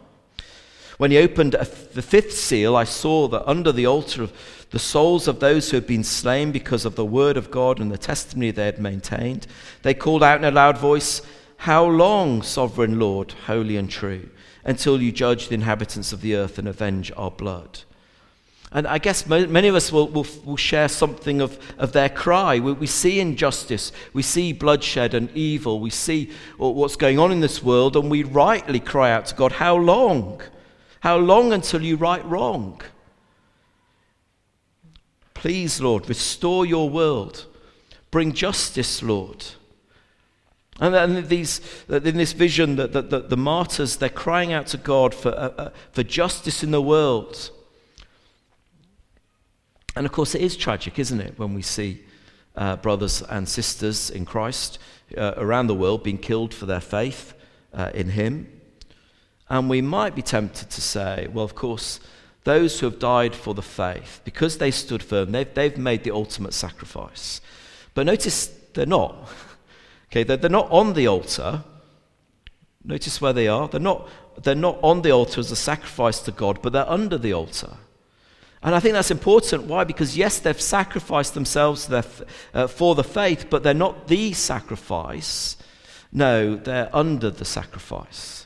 When 1.00 1.12
he 1.12 1.16
opened 1.16 1.52
the 1.52 2.02
fifth 2.02 2.34
seal, 2.34 2.76
I 2.76 2.84
saw 2.84 3.26
that 3.28 3.48
under 3.48 3.72
the 3.72 3.86
altar 3.86 4.22
of 4.22 4.34
the 4.68 4.78
souls 4.78 5.28
of 5.28 5.40
those 5.40 5.70
who 5.70 5.78
had 5.78 5.86
been 5.86 6.04
slain 6.04 6.52
because 6.52 6.84
of 6.84 6.94
the 6.94 7.06
word 7.06 7.38
of 7.38 7.50
God 7.50 7.80
and 7.80 7.90
the 7.90 7.96
testimony 7.96 8.50
they 8.50 8.66
had 8.66 8.78
maintained, 8.78 9.46
they 9.80 9.94
called 9.94 10.22
out 10.22 10.36
in 10.36 10.44
a 10.44 10.50
loud 10.50 10.76
voice, 10.76 11.22
How 11.56 11.86
long, 11.86 12.42
sovereign 12.42 12.98
Lord, 12.98 13.32
holy 13.46 13.78
and 13.78 13.90
true, 13.90 14.28
until 14.62 15.00
you 15.00 15.10
judge 15.10 15.48
the 15.48 15.54
inhabitants 15.54 16.12
of 16.12 16.20
the 16.20 16.34
earth 16.34 16.58
and 16.58 16.68
avenge 16.68 17.10
our 17.16 17.30
blood? 17.30 17.80
And 18.70 18.86
I 18.86 18.98
guess 18.98 19.26
many 19.26 19.68
of 19.68 19.74
us 19.74 19.90
will, 19.90 20.08
will, 20.08 20.26
will 20.44 20.58
share 20.58 20.88
something 20.88 21.40
of, 21.40 21.58
of 21.78 21.92
their 21.92 22.10
cry. 22.10 22.58
We, 22.58 22.72
we, 22.72 22.86
see 22.86 23.20
injustice, 23.20 23.90
we 24.12 24.20
see 24.20 24.52
bloodshed 24.52 25.14
and 25.14 25.34
evil, 25.34 25.80
we 25.80 25.88
see 25.88 26.30
what's 26.58 26.96
going 26.96 27.18
on 27.18 27.32
in 27.32 27.40
this 27.40 27.62
world, 27.62 27.96
and 27.96 28.10
we 28.10 28.22
rightly 28.22 28.80
cry 28.80 29.10
out 29.10 29.24
to 29.26 29.34
God, 29.34 29.52
How 29.52 29.76
long? 29.76 30.42
How 31.00 31.16
long 31.16 31.52
until 31.52 31.82
you 31.82 31.96
right 31.96 32.24
wrong? 32.24 32.80
Please, 35.34 35.80
Lord, 35.80 36.08
restore 36.08 36.66
your 36.66 36.90
world. 36.90 37.46
Bring 38.10 38.32
justice, 38.32 39.02
Lord. 39.02 39.46
And 40.78 40.94
then 40.94 41.28
these, 41.28 41.60
in 41.88 42.16
this 42.16 42.32
vision, 42.32 42.76
that 42.76 42.92
the, 42.92 43.02
the, 43.02 43.20
the, 43.20 43.36
martyrs, 43.36 43.96
they're 43.96 44.08
crying 44.08 44.52
out 44.52 44.66
to 44.68 44.76
God 44.76 45.14
for, 45.14 45.28
uh, 45.28 45.52
uh, 45.56 45.70
for 45.92 46.02
justice 46.02 46.62
in 46.62 46.70
the 46.70 46.80
world. 46.80 47.50
And 49.94 50.06
of 50.06 50.12
course, 50.12 50.34
it 50.34 50.40
is 50.40 50.56
tragic, 50.56 50.98
isn't 50.98 51.20
it, 51.20 51.38
when 51.38 51.54
we 51.54 51.62
see 51.62 52.02
uh, 52.56 52.76
brothers 52.76 53.22
and 53.22 53.48
sisters 53.48 54.10
in 54.10 54.24
Christ 54.24 54.78
uh, 55.16 55.34
around 55.36 55.66
the 55.66 55.74
world 55.74 56.02
being 56.02 56.18
killed 56.18 56.54
for 56.54 56.66
their 56.66 56.80
faith 56.80 57.34
uh, 57.74 57.90
in 57.94 58.10
Him. 58.10 58.59
And 59.50 59.68
we 59.68 59.82
might 59.82 60.14
be 60.14 60.22
tempted 60.22 60.70
to 60.70 60.80
say, 60.80 61.28
well, 61.32 61.44
of 61.44 61.56
course, 61.56 61.98
those 62.44 62.78
who 62.78 62.86
have 62.86 63.00
died 63.00 63.34
for 63.34 63.52
the 63.52 63.62
faith, 63.62 64.20
because 64.24 64.58
they 64.58 64.70
stood 64.70 65.02
firm, 65.02 65.32
they've, 65.32 65.52
they've 65.52 65.76
made 65.76 66.04
the 66.04 66.12
ultimate 66.12 66.54
sacrifice. 66.54 67.40
But 67.92 68.06
notice 68.06 68.46
they're 68.72 68.86
not. 68.86 69.16
Okay, 70.12 70.24
they're, 70.24 70.36
they're 70.36 70.50
not 70.50 70.68
on 70.72 70.94
the 70.94 71.06
altar. 71.06 71.62
Notice 72.84 73.20
where 73.20 73.32
they 73.32 73.46
are. 73.46 73.68
They're 73.68 73.78
not, 73.78 74.08
they're 74.42 74.56
not 74.56 74.76
on 74.82 75.02
the 75.02 75.12
altar 75.12 75.38
as 75.38 75.52
a 75.52 75.56
sacrifice 75.56 76.18
to 76.22 76.32
God, 76.32 76.60
but 76.62 76.72
they're 76.72 76.90
under 76.90 77.16
the 77.16 77.32
altar. 77.32 77.76
And 78.60 78.74
I 78.74 78.80
think 78.80 78.94
that's 78.94 79.12
important. 79.12 79.66
Why? 79.66 79.84
Because 79.84 80.16
yes, 80.16 80.40
they've 80.40 80.60
sacrificed 80.60 81.34
themselves 81.34 81.88
uh, 81.88 82.02
for 82.66 82.96
the 82.96 83.04
faith, 83.04 83.46
but 83.48 83.62
they're 83.62 83.72
not 83.72 84.08
the 84.08 84.32
sacrifice. 84.32 85.56
No, 86.12 86.56
they're 86.56 86.90
under 86.92 87.30
the 87.30 87.44
sacrifice. 87.44 88.39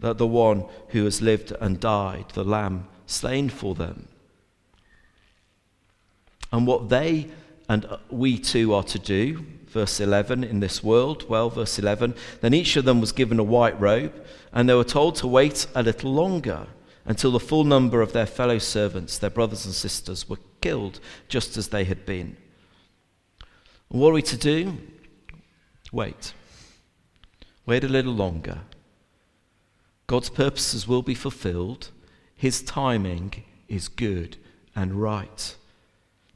The, 0.00 0.14
the 0.14 0.26
one 0.26 0.64
who 0.88 1.04
has 1.04 1.20
lived 1.20 1.52
and 1.60 1.80
died, 1.80 2.26
the 2.34 2.44
Lamb 2.44 2.88
slain 3.06 3.48
for 3.48 3.74
them. 3.74 4.08
And 6.52 6.66
what 6.66 6.88
they 6.88 7.28
and 7.68 7.86
we 8.10 8.38
too 8.38 8.72
are 8.72 8.82
to 8.84 8.98
do, 8.98 9.44
verse 9.66 10.00
11, 10.00 10.42
in 10.42 10.60
this 10.60 10.82
world, 10.82 11.28
well, 11.28 11.50
verse 11.50 11.78
11, 11.78 12.14
then 12.40 12.54
each 12.54 12.76
of 12.76 12.86
them 12.86 13.00
was 13.00 13.12
given 13.12 13.38
a 13.38 13.44
white 13.44 13.78
robe, 13.78 14.24
and 14.52 14.68
they 14.68 14.74
were 14.74 14.84
told 14.84 15.16
to 15.16 15.26
wait 15.26 15.66
a 15.74 15.82
little 15.82 16.12
longer 16.12 16.66
until 17.04 17.30
the 17.30 17.40
full 17.40 17.64
number 17.64 18.00
of 18.00 18.12
their 18.12 18.26
fellow 18.26 18.58
servants, 18.58 19.18
their 19.18 19.30
brothers 19.30 19.66
and 19.66 19.74
sisters, 19.74 20.28
were 20.28 20.38
killed 20.62 21.00
just 21.28 21.56
as 21.56 21.68
they 21.68 21.84
had 21.84 22.06
been. 22.06 22.36
what 23.88 24.10
are 24.10 24.14
we 24.14 24.22
to 24.22 24.36
do? 24.36 24.78
Wait. 25.92 26.32
Wait 27.66 27.84
a 27.84 27.88
little 27.88 28.12
longer. 28.12 28.60
God's 30.08 30.30
purposes 30.30 30.88
will 30.88 31.02
be 31.02 31.14
fulfilled. 31.14 31.90
His 32.34 32.62
timing 32.62 33.44
is 33.68 33.86
good 33.86 34.36
and 34.74 35.00
right. 35.00 35.54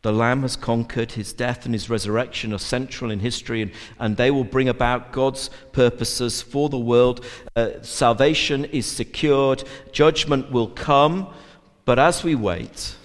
The 0.02 0.12
Lamb 0.12 0.42
has 0.42 0.56
conquered, 0.56 1.12
his 1.12 1.32
death 1.32 1.64
and 1.64 1.72
his 1.72 1.88
resurrection 1.88 2.52
are 2.52 2.58
central 2.58 3.10
in 3.10 3.20
history, 3.20 3.62
and, 3.62 3.70
and 3.98 4.16
they 4.16 4.30
will 4.30 4.44
bring 4.44 4.68
about 4.68 5.12
God's 5.12 5.48
purposes 5.72 6.42
for 6.42 6.68
the 6.68 6.78
world. 6.78 7.24
Uh, 7.56 7.70
salvation 7.82 8.64
is 8.66 8.84
secured, 8.84 9.64
judgment 9.92 10.50
will 10.50 10.66
come, 10.68 11.32
but 11.84 11.98
as 11.98 12.24
we 12.24 12.34
wait, 12.34 12.96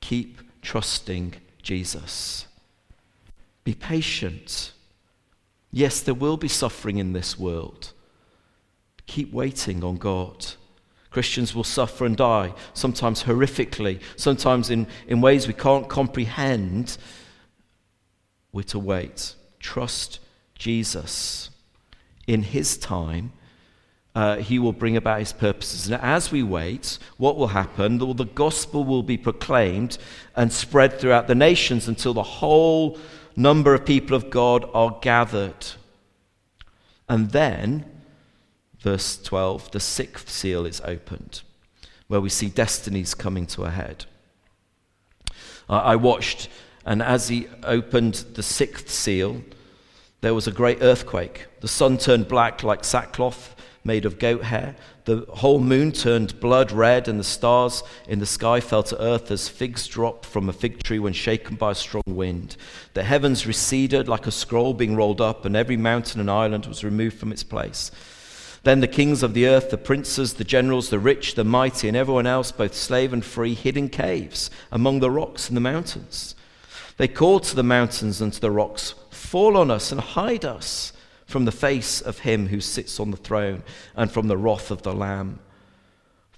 keep 0.00 0.40
trusting 0.62 1.34
Jesus. 1.62 2.46
Be 3.64 3.74
patient. 3.74 4.72
Yes, 5.72 6.00
there 6.00 6.14
will 6.14 6.36
be 6.36 6.48
suffering 6.48 6.98
in 6.98 7.12
this 7.12 7.38
world. 7.38 7.92
Keep 9.10 9.32
waiting 9.32 9.82
on 9.82 9.96
God. 9.96 10.46
Christians 11.10 11.52
will 11.52 11.64
suffer 11.64 12.06
and 12.06 12.16
die, 12.16 12.54
sometimes 12.74 13.24
horrifically, 13.24 14.00
sometimes 14.14 14.70
in, 14.70 14.86
in 15.08 15.20
ways 15.20 15.48
we 15.48 15.52
can't 15.52 15.88
comprehend. 15.88 16.96
We're 18.52 18.62
to 18.62 18.78
wait. 18.78 19.34
Trust 19.58 20.20
Jesus. 20.54 21.50
In 22.28 22.44
His 22.44 22.78
time, 22.78 23.32
uh, 24.14 24.36
He 24.36 24.60
will 24.60 24.72
bring 24.72 24.96
about 24.96 25.18
His 25.18 25.32
purposes. 25.32 25.90
And 25.90 26.00
as 26.00 26.30
we 26.30 26.44
wait, 26.44 26.96
what 27.16 27.36
will 27.36 27.48
happen? 27.48 27.98
The, 27.98 28.14
the 28.14 28.26
gospel 28.26 28.84
will 28.84 29.02
be 29.02 29.18
proclaimed 29.18 29.98
and 30.36 30.52
spread 30.52 31.00
throughout 31.00 31.26
the 31.26 31.34
nations 31.34 31.88
until 31.88 32.14
the 32.14 32.22
whole 32.22 32.96
number 33.34 33.74
of 33.74 33.84
people 33.84 34.14
of 34.14 34.30
God 34.30 34.70
are 34.72 34.96
gathered. 35.02 35.66
And 37.08 37.32
then 37.32 37.86
verse 38.80 39.20
12, 39.22 39.70
the 39.70 39.80
sixth 39.80 40.28
seal 40.28 40.66
is 40.66 40.80
opened, 40.84 41.42
where 42.08 42.20
we 42.20 42.28
see 42.28 42.48
destinies 42.48 43.14
coming 43.14 43.46
to 43.46 43.64
a 43.64 43.70
head. 43.70 44.06
I 45.68 45.94
watched, 45.96 46.48
and 46.84 47.00
as 47.00 47.28
he 47.28 47.46
opened 47.62 48.14
the 48.34 48.42
sixth 48.42 48.90
seal, 48.90 49.42
there 50.20 50.34
was 50.34 50.46
a 50.46 50.52
great 50.52 50.82
earthquake. 50.82 51.46
The 51.60 51.68
sun 51.68 51.96
turned 51.96 52.26
black 52.26 52.62
like 52.62 52.84
sackcloth 52.84 53.54
made 53.84 54.04
of 54.04 54.18
goat 54.18 54.44
hair. 54.44 54.76
The 55.04 55.26
whole 55.28 55.60
moon 55.60 55.92
turned 55.92 56.38
blood 56.40 56.70
red, 56.72 57.08
and 57.08 57.18
the 57.18 57.24
stars 57.24 57.82
in 58.06 58.18
the 58.18 58.26
sky 58.26 58.60
fell 58.60 58.82
to 58.84 59.02
earth 59.02 59.30
as 59.30 59.48
figs 59.48 59.86
drop 59.86 60.26
from 60.26 60.48
a 60.48 60.52
fig 60.52 60.82
tree 60.82 60.98
when 60.98 61.12
shaken 61.12 61.56
by 61.56 61.70
a 61.70 61.74
strong 61.74 62.02
wind. 62.06 62.56
The 62.94 63.02
heavens 63.02 63.46
receded 63.46 64.08
like 64.08 64.26
a 64.26 64.32
scroll 64.32 64.74
being 64.74 64.96
rolled 64.96 65.20
up, 65.20 65.44
and 65.44 65.56
every 65.56 65.76
mountain 65.76 66.20
and 66.20 66.30
island 66.30 66.66
was 66.66 66.84
removed 66.84 67.18
from 67.18 67.32
its 67.32 67.42
place. 67.42 67.90
Then 68.62 68.80
the 68.80 68.88
kings 68.88 69.22
of 69.22 69.32
the 69.32 69.46
earth, 69.46 69.70
the 69.70 69.78
princes, 69.78 70.34
the 70.34 70.44
generals, 70.44 70.90
the 70.90 70.98
rich, 70.98 71.34
the 71.34 71.44
mighty, 71.44 71.88
and 71.88 71.96
everyone 71.96 72.26
else, 72.26 72.52
both 72.52 72.74
slave 72.74 73.12
and 73.12 73.24
free, 73.24 73.54
hid 73.54 73.76
in 73.76 73.88
caves 73.88 74.50
among 74.70 75.00
the 75.00 75.10
rocks 75.10 75.48
and 75.48 75.56
the 75.56 75.62
mountains. 75.62 76.34
They 76.98 77.08
called 77.08 77.44
to 77.44 77.56
the 77.56 77.62
mountains 77.62 78.20
and 78.20 78.32
to 78.32 78.40
the 78.40 78.50
rocks, 78.50 78.94
Fall 79.10 79.56
on 79.56 79.70
us 79.70 79.90
and 79.90 80.00
hide 80.00 80.44
us 80.44 80.92
from 81.24 81.46
the 81.46 81.52
face 81.52 82.00
of 82.00 82.18
him 82.20 82.48
who 82.48 82.60
sits 82.60 83.00
on 83.00 83.10
the 83.10 83.16
throne 83.16 83.62
and 83.94 84.10
from 84.10 84.28
the 84.28 84.36
wrath 84.36 84.70
of 84.70 84.82
the 84.82 84.92
Lamb. 84.92 85.38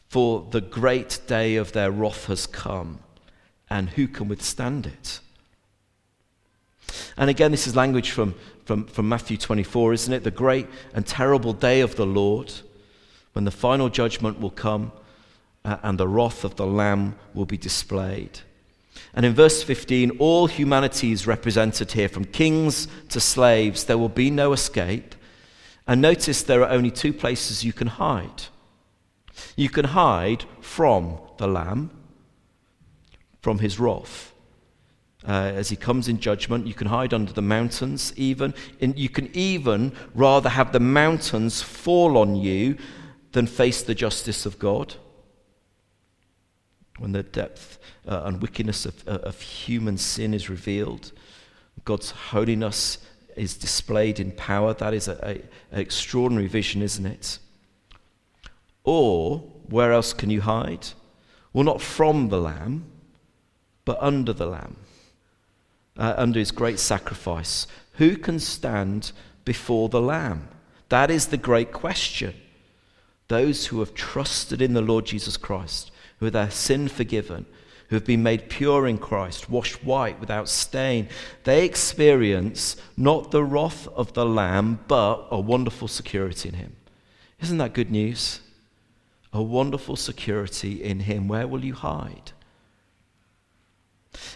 For 0.08 0.46
the 0.50 0.60
great 0.60 1.20
day 1.26 1.56
of 1.56 1.72
their 1.72 1.90
wrath 1.90 2.26
has 2.26 2.46
come, 2.46 3.00
and 3.70 3.90
who 3.90 4.06
can 4.06 4.28
withstand 4.28 4.86
it? 4.86 5.20
And 7.16 7.30
again, 7.30 7.50
this 7.50 7.66
is 7.66 7.76
language 7.76 8.10
from 8.10 8.34
from, 8.64 8.86
from 8.86 9.08
Matthew 9.08 9.36
24, 9.36 9.92
isn't 9.92 10.12
it? 10.12 10.24
The 10.24 10.30
great 10.30 10.66
and 10.94 11.06
terrible 11.06 11.52
day 11.52 11.80
of 11.80 11.96
the 11.96 12.06
Lord, 12.06 12.52
when 13.32 13.44
the 13.44 13.50
final 13.50 13.88
judgment 13.88 14.40
will 14.40 14.50
come 14.50 14.92
uh, 15.64 15.78
and 15.82 15.98
the 15.98 16.08
wrath 16.08 16.44
of 16.44 16.56
the 16.56 16.66
Lamb 16.66 17.16
will 17.34 17.46
be 17.46 17.56
displayed. 17.56 18.40
And 19.14 19.26
in 19.26 19.34
verse 19.34 19.62
15, 19.62 20.12
all 20.18 20.46
humanity 20.46 21.12
is 21.12 21.26
represented 21.26 21.92
here, 21.92 22.08
from 22.08 22.24
kings 22.24 22.88
to 23.08 23.20
slaves. 23.20 23.84
There 23.84 23.98
will 23.98 24.08
be 24.08 24.30
no 24.30 24.52
escape. 24.52 25.14
And 25.86 26.00
notice 26.00 26.42
there 26.42 26.62
are 26.62 26.70
only 26.70 26.90
two 26.90 27.12
places 27.12 27.64
you 27.64 27.72
can 27.72 27.88
hide. 27.88 28.44
You 29.56 29.68
can 29.68 29.86
hide 29.86 30.44
from 30.60 31.18
the 31.38 31.48
Lamb, 31.48 31.90
from 33.40 33.58
his 33.58 33.80
wrath 33.80 34.31
uh, 35.26 35.52
as 35.54 35.68
he 35.68 35.76
comes 35.76 36.08
in 36.08 36.18
judgment. 36.18 36.66
You 36.66 36.74
can 36.74 36.88
hide 36.88 37.14
under 37.14 37.32
the 37.32 37.42
mountains, 37.42 38.12
even. 38.16 38.54
And 38.80 38.98
you 38.98 39.08
can 39.08 39.30
even 39.34 39.92
rather 40.14 40.48
have 40.48 40.72
the 40.72 40.80
mountains 40.80 41.62
fall 41.62 42.18
on 42.18 42.36
you 42.36 42.76
than 43.32 43.46
face 43.46 43.82
the 43.82 43.94
justice 43.94 44.46
of 44.46 44.58
God. 44.58 44.94
When 46.98 47.12
the 47.12 47.22
depth 47.22 47.78
uh, 48.06 48.22
and 48.24 48.42
wickedness 48.42 48.86
of, 48.86 49.08
uh, 49.08 49.18
of 49.22 49.40
human 49.40 49.96
sin 49.96 50.34
is 50.34 50.50
revealed, 50.50 51.12
God's 51.84 52.10
holiness 52.10 52.98
is 53.36 53.56
displayed 53.56 54.20
in 54.20 54.32
power. 54.32 54.74
That 54.74 54.92
is 54.92 55.08
an 55.08 55.42
extraordinary 55.72 56.48
vision, 56.48 56.82
isn't 56.82 57.06
it? 57.06 57.38
Or, 58.84 59.38
where 59.68 59.92
else 59.92 60.12
can 60.12 60.28
you 60.28 60.42
hide? 60.42 60.88
Well, 61.52 61.64
not 61.64 61.80
from 61.80 62.28
the 62.28 62.40
Lamb, 62.40 62.86
but 63.84 63.96
under 64.00 64.32
the 64.32 64.46
Lamb 64.46 64.76
uh, 65.96 66.14
under 66.16 66.38
his 66.38 66.50
great 66.50 66.78
sacrifice. 66.78 67.66
Who 67.94 68.16
can 68.16 68.38
stand 68.38 69.12
before 69.44 69.88
the 69.88 70.00
Lamb? 70.00 70.48
That 70.88 71.10
is 71.10 71.28
the 71.28 71.36
great 71.36 71.72
question. 71.72 72.34
Those 73.28 73.66
who 73.66 73.80
have 73.80 73.94
trusted 73.94 74.60
in 74.60 74.74
the 74.74 74.82
Lord 74.82 75.06
Jesus 75.06 75.36
Christ, 75.36 75.90
who 76.18 76.26
have 76.26 76.32
their 76.34 76.50
sin 76.50 76.88
forgiven, 76.88 77.46
who 77.88 77.96
have 77.96 78.04
been 78.04 78.22
made 78.22 78.48
pure 78.48 78.86
in 78.86 78.98
Christ, 78.98 79.50
washed 79.50 79.84
white 79.84 80.18
without 80.18 80.48
stain, 80.48 81.08
they 81.44 81.64
experience 81.64 82.76
not 82.96 83.30
the 83.30 83.44
wrath 83.44 83.86
of 83.88 84.14
the 84.14 84.24
Lamb, 84.24 84.80
but 84.88 85.26
a 85.30 85.38
wonderful 85.38 85.88
security 85.88 86.48
in 86.48 86.54
Him. 86.54 86.76
Isn't 87.40 87.58
that 87.58 87.74
good 87.74 87.90
news? 87.90 88.40
A 89.32 89.42
wonderful 89.42 89.96
security 89.96 90.82
in 90.82 91.00
Him. 91.00 91.28
Where 91.28 91.46
will 91.46 91.64
you 91.64 91.74
hide? 91.74 92.32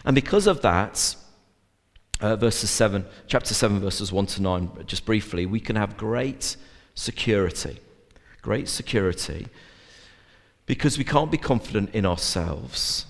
And 0.05 0.15
because 0.15 0.47
of 0.47 0.63
that, 0.63 1.17
uh, 2.21 2.37
verses 2.37 2.71
7, 2.71 3.05
chapter 3.27 3.55
7, 3.55 3.81
verses 3.81 4.13
1 4.13 4.27
to 4.27 4.43
9, 4.43 4.71
just 4.87 5.05
briefly, 5.05 5.47
we 5.47 5.61
can 5.61 5.77
have 5.77 5.97
great 5.97 6.57
security. 6.95 7.79
Great 8.43 8.69
security 8.69 9.49
because 10.67 10.99
we 10.99 11.05
can't 11.05 11.31
be 11.31 11.39
confident 11.39 11.95
in 11.95 12.05
ourselves. 12.05 13.07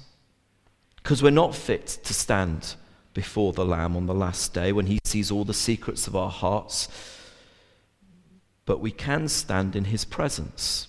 Because 0.97 1.23
we're 1.23 1.31
not 1.31 1.55
fit 1.55 1.87
to 2.05 2.15
stand 2.15 2.77
before 3.15 3.55
the 3.55 3.65
Lamb 3.65 3.97
on 3.97 4.07
the 4.07 4.15
last 4.15 4.53
day 4.53 4.73
when 4.73 4.87
he 4.87 4.99
sees 5.05 5.31
all 5.31 5.45
the 5.45 5.55
secrets 5.55 6.07
of 6.07 6.15
our 6.15 6.31
hearts. 6.31 6.89
But 8.67 8.81
we 8.81 8.91
can 8.91 9.29
stand 9.29 9.75
in 9.75 9.87
his 9.87 10.05
presence, 10.05 10.89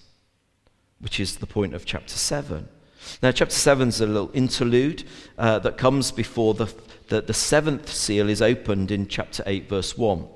which 1.00 1.20
is 1.20 1.38
the 1.38 1.48
point 1.48 1.74
of 1.74 1.86
chapter 1.86 2.16
7. 2.16 2.68
Now, 3.22 3.32
chapter 3.32 3.56
7 3.56 3.88
is 3.90 4.02
a 4.02 4.08
little 4.08 4.32
interlude 4.34 5.04
uh, 5.38 5.60
that 5.60 5.78
comes 5.78 6.12
before 6.12 6.54
the 6.54 6.74
that 7.08 7.28
the 7.28 7.34
seventh 7.34 7.92
seal 7.92 8.30
is 8.30 8.42
opened 8.42 8.92
in 8.92 9.08
chapter 9.08 9.44
8, 9.46 9.70
verse 9.70 9.98
1, 9.98 10.28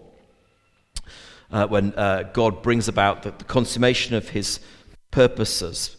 uh, 1.51 1.67
when 1.67 1.93
uh, 1.95 2.23
God 2.33 2.63
brings 2.63 2.87
about 2.87 3.23
the, 3.23 3.31
the, 3.31 3.43
consummation 3.43 4.15
of 4.15 4.29
his 4.29 4.59
purposes. 5.11 5.97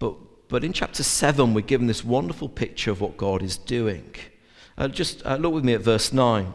But, 0.00 0.14
but 0.48 0.64
in 0.64 0.72
chapter 0.72 1.02
7, 1.02 1.52
we're 1.52 1.60
given 1.60 1.86
this 1.86 2.04
wonderful 2.04 2.48
picture 2.48 2.90
of 2.90 3.00
what 3.00 3.16
God 3.16 3.42
is 3.42 3.58
doing. 3.58 4.14
Uh, 4.76 4.88
just 4.88 5.24
uh, 5.26 5.36
look 5.36 5.52
with 5.52 5.64
me 5.64 5.74
at 5.74 5.82
verse 5.82 6.12
9. 6.12 6.52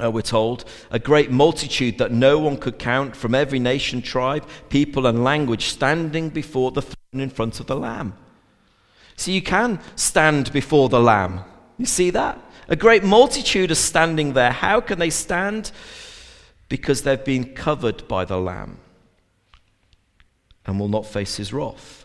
Uh, 0.00 0.12
we're 0.12 0.22
told, 0.22 0.64
a 0.92 0.98
great 1.00 1.32
multitude 1.32 1.98
that 1.98 2.12
no 2.12 2.38
one 2.38 2.56
could 2.56 2.78
count 2.78 3.16
from 3.16 3.34
every 3.34 3.58
nation, 3.58 4.00
tribe, 4.00 4.48
people, 4.68 5.06
and 5.08 5.24
language 5.24 5.64
standing 5.64 6.28
before 6.28 6.70
the 6.70 6.97
throne 7.18 7.20
in 7.20 7.30
front 7.30 7.60
of 7.60 7.66
the 7.66 7.76
Lamb. 7.76 8.14
So 9.16 9.30
you 9.30 9.42
can 9.42 9.80
stand 9.96 10.52
before 10.52 10.88
the 10.88 11.00
Lamb. 11.00 11.40
You 11.76 11.86
see 11.86 12.10
that? 12.10 12.38
A 12.68 12.76
great 12.76 13.02
multitude 13.02 13.70
are 13.70 13.76
standing 13.76 14.34
there. 14.34 14.52
How 14.52 14.80
can 14.80 14.98
they 14.98 15.10
stand? 15.10 15.72
Because 16.68 17.02
they've 17.02 17.24
been 17.24 17.54
covered 17.54 18.06
by 18.08 18.24
the 18.24 18.38
Lamb 18.38 18.78
and 20.66 20.78
will 20.78 20.88
not 20.88 21.06
face 21.06 21.36
his 21.36 21.52
wrath. 21.52 22.04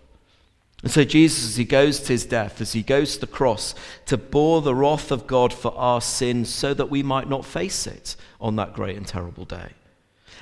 And 0.82 0.92
so, 0.92 1.04
Jesus, 1.04 1.46
as 1.46 1.56
he 1.58 1.66
goes 1.66 2.00
to 2.02 2.08
his 2.14 2.26
death, 2.26 2.60
as 2.60 2.74
he 2.74 2.84
goes 2.84 3.14
to 3.14 3.22
the 3.22 3.28
cross, 3.28 3.74
to 4.06 4.18
bore 4.18 4.62
the 4.62 4.76
wrath 4.76 5.12
of 5.12 5.28
God 5.28 5.54
for 5.54 5.74
our 5.78 6.02
sins 6.02 6.50
so 6.50 6.74
that 6.74 6.90
we 6.90 7.04
might 7.04 7.30
not 7.30 7.46
face 7.46 7.88
it 7.88 8.18
on 8.42 8.56
that 8.58 8.74
great 8.74 8.98
and 8.98 9.08
terrible 9.08 9.46
day. 9.46 9.70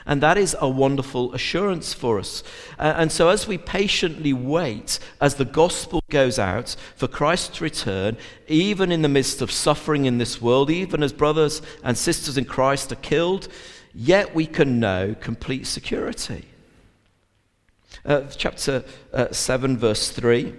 And 0.06 0.22
that 0.22 0.38
is 0.38 0.56
a 0.60 0.68
wonderful 0.68 1.34
assurance 1.34 1.94
for 1.94 2.20
us. 2.20 2.44
And 2.80 3.12
so, 3.12 3.30
as 3.30 3.48
we 3.48 3.58
patiently 3.58 4.34
wait, 4.34 5.00
as 5.20 5.36
the 5.36 5.46
gospel 5.46 6.04
goes 6.10 6.40
out 6.40 6.76
for 6.96 7.08
Christ's 7.08 7.62
return, 7.62 8.18
even 8.48 8.92
in 8.92 9.02
the 9.02 9.10
midst 9.10 9.42
of 9.42 9.52
suffering 9.52 10.06
in 10.06 10.18
this 10.18 10.42
world, 10.42 10.70
even 10.70 11.04
as 11.04 11.14
brothers 11.14 11.62
and 11.84 11.98
sisters 11.98 12.38
in 12.38 12.46
Christ 12.46 12.92
are 12.92 12.96
killed, 12.96 13.48
yet 13.94 14.34
we 14.34 14.48
can 14.48 14.80
know 14.80 15.16
complete 15.20 15.68
security. 15.68 16.46
Uh, 18.04 18.22
chapter 18.36 18.84
uh, 19.14 19.32
7, 19.32 19.78
verse 19.78 20.10
3, 20.10 20.54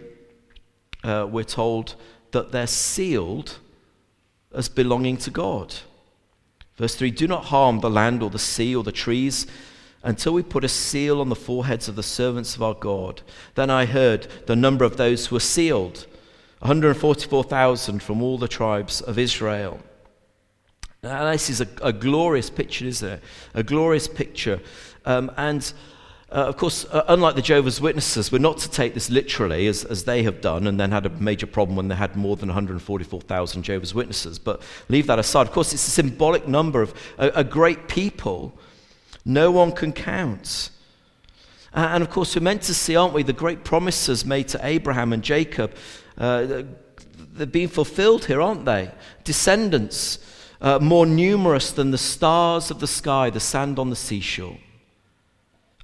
uh, 1.03 1.27
we're 1.29 1.43
told 1.43 1.97
that 2.31 2.53
they're 2.53 2.67
sealed 2.67 3.59
as 4.55 4.69
belonging 4.69 5.17
to 5.17 5.31
God. 5.31 5.75
Verse 6.83 6.97
3 6.97 7.13
Do 7.13 7.29
not 7.29 7.45
harm 7.45 7.79
the 7.79 7.89
land 7.89 8.25
or 8.25 8.31
the 8.31 8.41
sea 8.41 8.75
or 8.75 8.83
the 8.83 8.91
trees 8.91 9.47
until 10.03 10.33
we 10.33 10.43
put 10.43 10.65
a 10.65 10.69
seal 10.69 11.21
on 11.21 11.29
the 11.29 11.37
foreheads 11.37 11.87
of 11.87 11.95
the 11.95 12.03
servants 12.03 12.57
of 12.57 12.63
our 12.65 12.75
God. 12.75 13.23
Then 13.55 13.71
I 13.71 13.85
heard 13.85 14.27
the 14.47 14.57
number 14.57 14.85
of 14.85 14.97
those 14.97 15.27
who 15.27 15.37
were 15.37 15.41
sealed 15.41 16.09
144,000 16.59 18.03
from 18.03 18.21
all 18.21 18.37
the 18.37 18.49
tribes 18.49 19.01
of 19.01 19.17
Israel. 19.17 19.79
Now, 21.05 21.31
this 21.31 21.49
is 21.51 21.61
a, 21.61 21.69
a 21.83 21.93
glorious 21.93 22.51
picture, 22.51 22.87
isn't 22.87 23.09
it? 23.09 23.23
A 23.55 23.63
glorious 23.63 24.09
picture. 24.09 24.61
Um, 25.05 25.31
and 25.37 25.73
uh, 26.33 26.47
of 26.47 26.57
course, 26.57 26.87
uh, 26.87 27.05
unlike 27.09 27.35
the 27.35 27.43
Jehovah's 27.43 27.81
Witnesses, 27.81 28.33
we're 28.33 28.39
not 28.39 28.57
to 28.59 28.71
take 28.71 28.95
this 28.95 29.11
literally 29.11 29.67
as, 29.67 29.85
as 29.85 30.05
they 30.05 30.23
have 30.23 30.41
done 30.41 30.67
and 30.67 30.81
then 30.81 30.91
had 30.91 31.05
a 31.05 31.11
major 31.11 31.47
problem 31.47 31.77
when 31.77 31.89
they 31.89 31.95
had 31.95 32.17
more 32.17 32.37
than 32.37 32.49
144,000 32.49 33.63
Jehovah's 33.63 33.95
Witnesses. 33.95 34.39
But 34.39 34.63
leave 34.89 35.07
that 35.09 35.19
aside. 35.19 35.47
Of 35.47 35.53
course, 35.53 35.75
it's 35.75 35.87
a 35.87 35.91
symbolic 35.91 36.49
number 36.49 36.81
of 36.81 36.95
a, 37.19 37.29
a 37.37 37.45
great 37.45 37.87
people 37.87 38.59
no 39.25 39.51
one 39.51 39.73
can 39.73 39.93
count. 39.93 40.71
Uh, 41.75 41.89
and 41.93 42.03
of 42.03 42.11
course, 42.11 42.35
we're 42.35 42.43
meant 42.43 42.63
to 42.63 42.75
see, 42.75 42.97
aren't 42.97 43.15
we, 43.15 43.23
the 43.23 43.33
great 43.33 43.65
promises 43.65 44.25
made 44.25 44.49
to 44.49 44.61
Abraham 44.67 45.13
and 45.13 45.23
Jacob. 45.23 45.75
Uh, 46.19 46.65
they're 47.35 47.47
being 47.47 47.69
fulfilled 47.69 48.25
here, 48.25 48.41
aren't 48.41 48.65
they? 48.65 48.91
Descendants 49.25 50.19
uh, 50.61 50.79
more 50.79 51.07
numerous 51.07 51.73
than 51.73 51.91
the 51.91 51.99
stars 51.99 52.71
of 52.71 52.81
the 52.81 52.87
sky, 52.87 53.31
the 53.31 53.41
sand 53.41 53.79
on 53.79 53.91
the 53.91 53.97
seashore. 53.97 54.59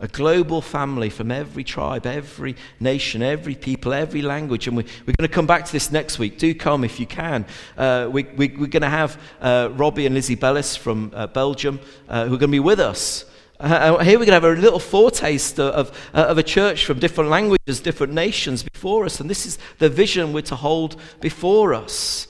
A 0.01 0.07
global 0.07 0.63
family 0.63 1.11
from 1.11 1.33
every 1.33 1.65
tribe, 1.65 2.07
every 2.07 2.55
nation, 2.79 3.21
every 3.21 3.57
people, 3.57 3.93
every 3.93 4.23
language. 4.23 4.69
And 4.69 4.77
we, 4.77 4.85
are 4.85 5.13
going 5.17 5.29
to 5.29 5.29
come 5.29 5.47
back 5.47 5.65
to 5.65 5.73
this 5.73 5.91
next 5.91 6.21
week. 6.21 6.39
Do 6.39 6.55
come 6.55 6.85
if 6.85 7.01
you 7.01 7.07
can. 7.07 7.47
Uh, 7.77 8.09
we, 8.11 8.23
we, 8.37 8.47
are 8.47 8.69
going 8.69 8.83
to 8.83 8.89
have 8.89 9.21
uh, 9.41 9.71
Robbie 9.73 10.07
and 10.07 10.15
Lizzie 10.15 10.37
Bellis 10.37 10.77
from 10.77 11.11
uh, 11.15 11.27
Belgium 11.27 11.81
uh, 12.09 12.27
who 12.27 12.35
are 12.35 12.39
going 12.39 12.41
to 12.41 12.49
be 12.49 12.61
with 12.61 12.79
us. 12.79 13.25
Uh, 13.59 13.99
here 14.05 14.21
we're 14.21 14.25
going 14.25 14.41
to 14.41 14.47
have 14.49 14.57
a 14.57 14.61
little 14.61 14.79
foretaste 14.79 15.59
of, 15.59 15.91
uh, 16.15 16.27
of 16.27 16.39
a 16.39 16.45
church 16.45 16.87
from 16.87 17.01
different 17.01 17.29
languages, 17.29 17.81
different 17.81 18.13
nations 18.13 18.63
before 18.63 19.05
us. 19.05 19.19
And 19.19 19.29
this 19.29 19.47
is 19.47 19.59
the 19.79 19.89
vision 19.89 20.33
we're 20.33 20.43
to 20.43 20.55
hold 20.55 21.01
before 21.21 21.75
us 21.75 22.29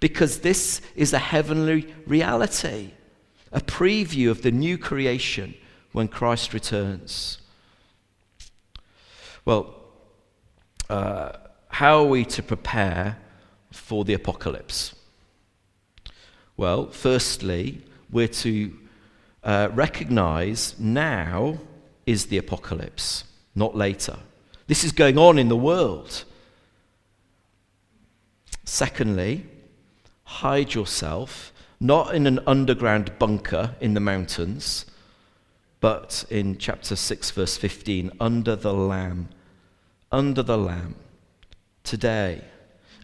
because 0.00 0.38
this 0.38 0.80
is 0.96 1.12
a 1.12 1.18
heavenly 1.18 1.94
reality, 2.06 2.92
a 3.52 3.60
preview 3.60 4.30
of 4.30 4.40
the 4.40 4.50
new 4.50 4.78
creation 4.78 5.54
when 5.92 6.08
Christ 6.08 6.52
returns. 6.52 7.38
Well, 9.44 9.74
uh, 10.88 11.32
how 11.68 11.98
are 11.98 12.06
we 12.06 12.24
to 12.26 12.42
prepare 12.42 13.18
for 13.70 14.04
the 14.04 14.14
apocalypse? 14.14 14.94
Well, 16.56 16.90
firstly, 16.90 17.82
we're 18.10 18.28
to 18.28 18.76
uh, 19.42 19.68
recognize 19.72 20.78
now 20.78 21.58
is 22.06 22.26
the 22.26 22.38
apocalypse, 22.38 23.24
not 23.54 23.76
later. 23.76 24.16
This 24.66 24.84
is 24.84 24.92
going 24.92 25.18
on 25.18 25.38
in 25.38 25.48
the 25.48 25.56
world. 25.56 26.24
Secondly, 28.64 29.46
hide 30.24 30.74
yourself 30.74 31.52
not 31.82 32.14
in 32.14 32.28
an 32.28 32.38
underground 32.46 33.18
bunker 33.18 33.74
in 33.80 33.94
the 33.94 34.00
mountains, 34.00 34.86
but 35.82 36.24
in 36.30 36.56
chapter 36.58 36.94
6, 36.94 37.32
verse 37.32 37.56
15, 37.56 38.12
under 38.20 38.54
the 38.54 38.72
Lamb. 38.72 39.28
Under 40.12 40.42
the 40.42 40.56
Lamb. 40.56 40.94
Today. 41.82 42.42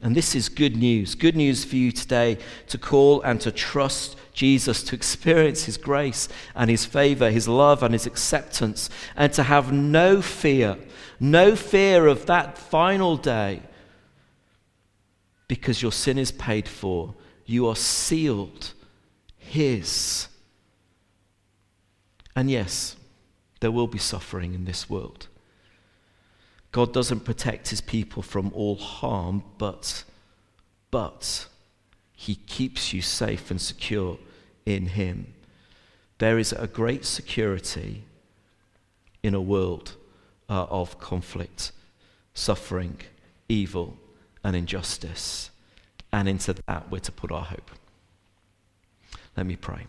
And 0.00 0.14
this 0.14 0.36
is 0.36 0.48
good 0.48 0.76
news. 0.76 1.16
Good 1.16 1.34
news 1.34 1.64
for 1.64 1.74
you 1.74 1.90
today 1.90 2.38
to 2.68 2.78
call 2.78 3.20
and 3.22 3.40
to 3.40 3.50
trust 3.50 4.16
Jesus, 4.32 4.84
to 4.84 4.94
experience 4.94 5.64
his 5.64 5.76
grace 5.76 6.28
and 6.54 6.70
his 6.70 6.84
favor, 6.84 7.32
his 7.32 7.48
love 7.48 7.82
and 7.82 7.92
his 7.92 8.06
acceptance, 8.06 8.88
and 9.16 9.32
to 9.32 9.42
have 9.42 9.72
no 9.72 10.22
fear, 10.22 10.78
no 11.18 11.56
fear 11.56 12.06
of 12.06 12.26
that 12.26 12.56
final 12.56 13.16
day 13.16 13.60
because 15.48 15.82
your 15.82 15.90
sin 15.90 16.16
is 16.16 16.30
paid 16.30 16.68
for. 16.68 17.14
You 17.44 17.66
are 17.66 17.74
sealed 17.74 18.72
his. 19.36 20.27
And 22.38 22.48
yes, 22.48 22.94
there 23.58 23.72
will 23.72 23.88
be 23.88 23.98
suffering 23.98 24.54
in 24.54 24.64
this 24.64 24.88
world. 24.88 25.26
God 26.70 26.92
doesn't 26.92 27.24
protect 27.24 27.70
his 27.70 27.80
people 27.80 28.22
from 28.22 28.52
all 28.54 28.76
harm, 28.76 29.42
but, 29.58 30.04
but 30.92 31.48
he 32.12 32.36
keeps 32.36 32.92
you 32.92 33.02
safe 33.02 33.50
and 33.50 33.60
secure 33.60 34.18
in 34.64 34.86
him. 34.86 35.34
There 36.18 36.38
is 36.38 36.52
a 36.52 36.68
great 36.68 37.04
security 37.04 38.04
in 39.24 39.34
a 39.34 39.40
world 39.40 39.96
uh, 40.48 40.66
of 40.70 41.00
conflict, 41.00 41.72
suffering, 42.34 43.00
evil, 43.48 43.96
and 44.44 44.54
injustice. 44.54 45.50
And 46.12 46.28
into 46.28 46.54
that 46.68 46.88
we're 46.88 47.00
to 47.00 47.10
put 47.10 47.32
our 47.32 47.42
hope. 47.42 47.72
Let 49.36 49.44
me 49.44 49.56
pray. 49.56 49.88